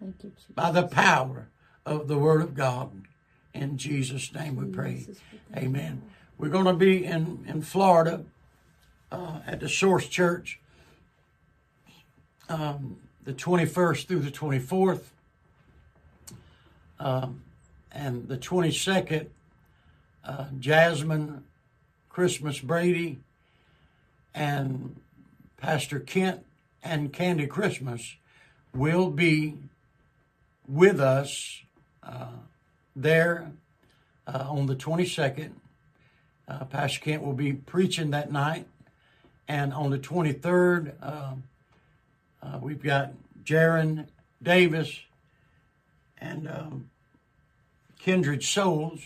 Thank 0.00 0.24
you, 0.24 0.30
Jesus. 0.30 0.46
by 0.54 0.70
the 0.70 0.86
power 0.86 1.48
of 1.84 2.08
the 2.08 2.18
Word 2.18 2.42
of 2.42 2.54
God. 2.54 3.02
In 3.54 3.76
Jesus' 3.76 4.32
name 4.32 4.56
we 4.56 4.66
pray. 4.66 4.94
Jesus, 4.94 5.18
we 5.32 5.40
thank 5.52 5.66
Amen. 5.66 6.02
We're 6.38 6.48
going 6.48 6.66
to 6.66 6.72
be 6.72 7.04
in, 7.04 7.44
in 7.46 7.62
Florida 7.62 8.24
uh, 9.12 9.40
at 9.46 9.60
the 9.60 9.68
Source 9.68 10.06
Church 10.06 10.60
um, 12.48 12.96
the 13.24 13.32
21st 13.32 14.06
through 14.06 14.20
the 14.20 14.30
24th. 14.30 15.02
Um, 16.98 17.42
and 17.92 18.28
the 18.28 18.36
22nd, 18.36 19.26
uh, 20.24 20.46
Jasmine 20.58 21.44
Christmas 22.08 22.60
Brady 22.60 23.20
and 24.34 24.96
Pastor 25.56 25.98
Kent 25.98 26.44
and 26.82 27.12
Candy 27.12 27.46
Christmas 27.46 28.16
will 28.74 29.10
be 29.10 29.58
with 30.68 31.00
us 31.00 31.62
uh, 32.02 32.28
there 32.96 33.50
uh, 34.26 34.46
on 34.48 34.66
the 34.66 34.76
22nd. 34.76 35.52
Uh, 36.48 36.64
Pastor 36.64 37.00
Kent 37.00 37.22
will 37.22 37.32
be 37.32 37.52
preaching 37.52 38.10
that 38.10 38.32
night. 38.32 38.66
And 39.48 39.72
on 39.72 39.90
the 39.90 39.98
23rd, 39.98 40.92
uh, 41.02 41.34
uh, 42.42 42.58
we've 42.60 42.82
got 42.82 43.12
Jaron 43.44 44.06
Davis 44.42 45.00
and 46.18 46.48
um, 46.48 46.90
Kindred 47.98 48.42
Souls 48.42 49.00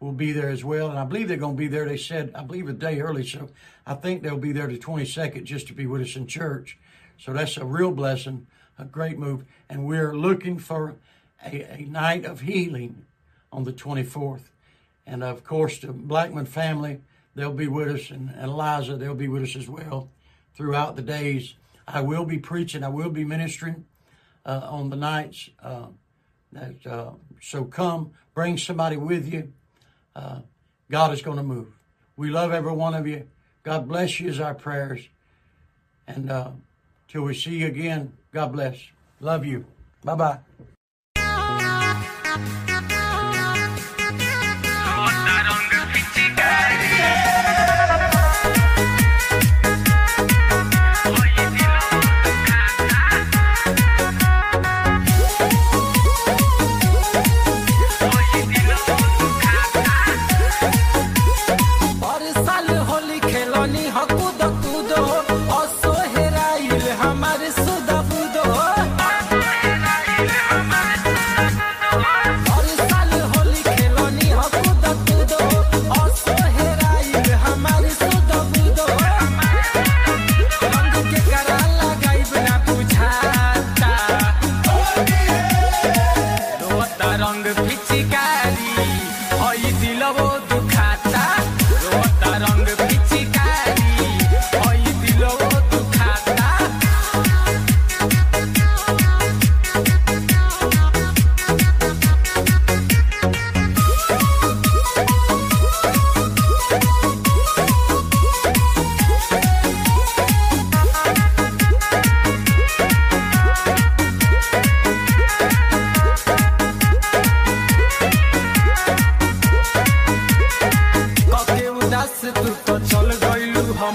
will 0.00 0.12
be 0.12 0.32
there 0.32 0.50
as 0.50 0.64
well. 0.64 0.90
And 0.90 0.98
I 0.98 1.04
believe 1.04 1.28
they're 1.28 1.36
going 1.36 1.56
to 1.56 1.58
be 1.58 1.68
there. 1.68 1.86
They 1.86 1.96
said, 1.96 2.32
I 2.34 2.42
believe 2.42 2.68
a 2.68 2.72
day 2.72 3.00
early. 3.00 3.26
So 3.26 3.48
I 3.86 3.94
think 3.94 4.22
they'll 4.22 4.36
be 4.36 4.52
there 4.52 4.66
the 4.66 4.78
22nd 4.78 5.44
just 5.44 5.66
to 5.68 5.72
be 5.72 5.86
with 5.86 6.02
us 6.02 6.16
in 6.16 6.26
church. 6.26 6.78
So 7.18 7.32
that's 7.32 7.56
a 7.56 7.64
real 7.64 7.92
blessing, 7.92 8.46
a 8.78 8.84
great 8.84 9.18
move. 9.18 9.44
And 9.68 9.86
we're 9.86 10.16
looking 10.16 10.58
for 10.58 10.96
a, 11.44 11.80
a 11.80 11.84
night 11.84 12.24
of 12.24 12.40
healing 12.40 13.04
on 13.52 13.64
the 13.64 13.72
24th. 13.72 14.42
And 15.06 15.22
of 15.22 15.44
course, 15.44 15.78
the 15.78 15.92
Blackman 15.92 16.46
family, 16.46 17.00
they'll 17.34 17.52
be 17.52 17.68
with 17.68 17.88
us, 17.88 18.10
and, 18.10 18.34
Eliza, 18.40 18.96
they'll 18.96 19.14
be 19.14 19.28
with 19.28 19.42
us 19.42 19.56
as 19.56 19.68
well 19.68 20.08
throughout 20.54 20.96
the 20.96 21.02
days. 21.02 21.54
I 21.86 22.00
will 22.00 22.24
be 22.24 22.38
preaching, 22.38 22.82
I 22.82 22.88
will 22.88 23.10
be 23.10 23.24
ministering 23.24 23.86
uh, 24.44 24.60
on 24.64 24.90
the 24.90 24.96
nights. 24.96 25.50
Uh, 25.62 25.86
that, 26.52 26.86
uh, 26.86 27.10
so 27.40 27.64
come, 27.64 28.12
bring 28.34 28.58
somebody 28.58 28.96
with 28.96 29.32
you. 29.32 29.52
Uh, 30.14 30.40
God 30.90 31.12
is 31.12 31.22
going 31.22 31.36
to 31.36 31.42
move. 31.42 31.68
We 32.16 32.30
love 32.30 32.52
every 32.52 32.72
one 32.72 32.94
of 32.94 33.06
you. 33.06 33.28
God 33.62 33.88
bless 33.88 34.20
you 34.20 34.30
is 34.30 34.40
our 34.40 34.54
prayers. 34.54 35.08
And 36.06 36.30
uh, 36.30 36.50
till 37.08 37.22
we 37.22 37.34
see 37.34 37.58
you 37.58 37.66
again, 37.66 38.12
God 38.32 38.52
bless. 38.52 38.78
Love 39.20 39.44
you. 39.44 39.66
Bye 40.04 40.14
bye. 40.14 40.45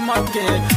I'm 0.04 0.10
up. 0.10 0.71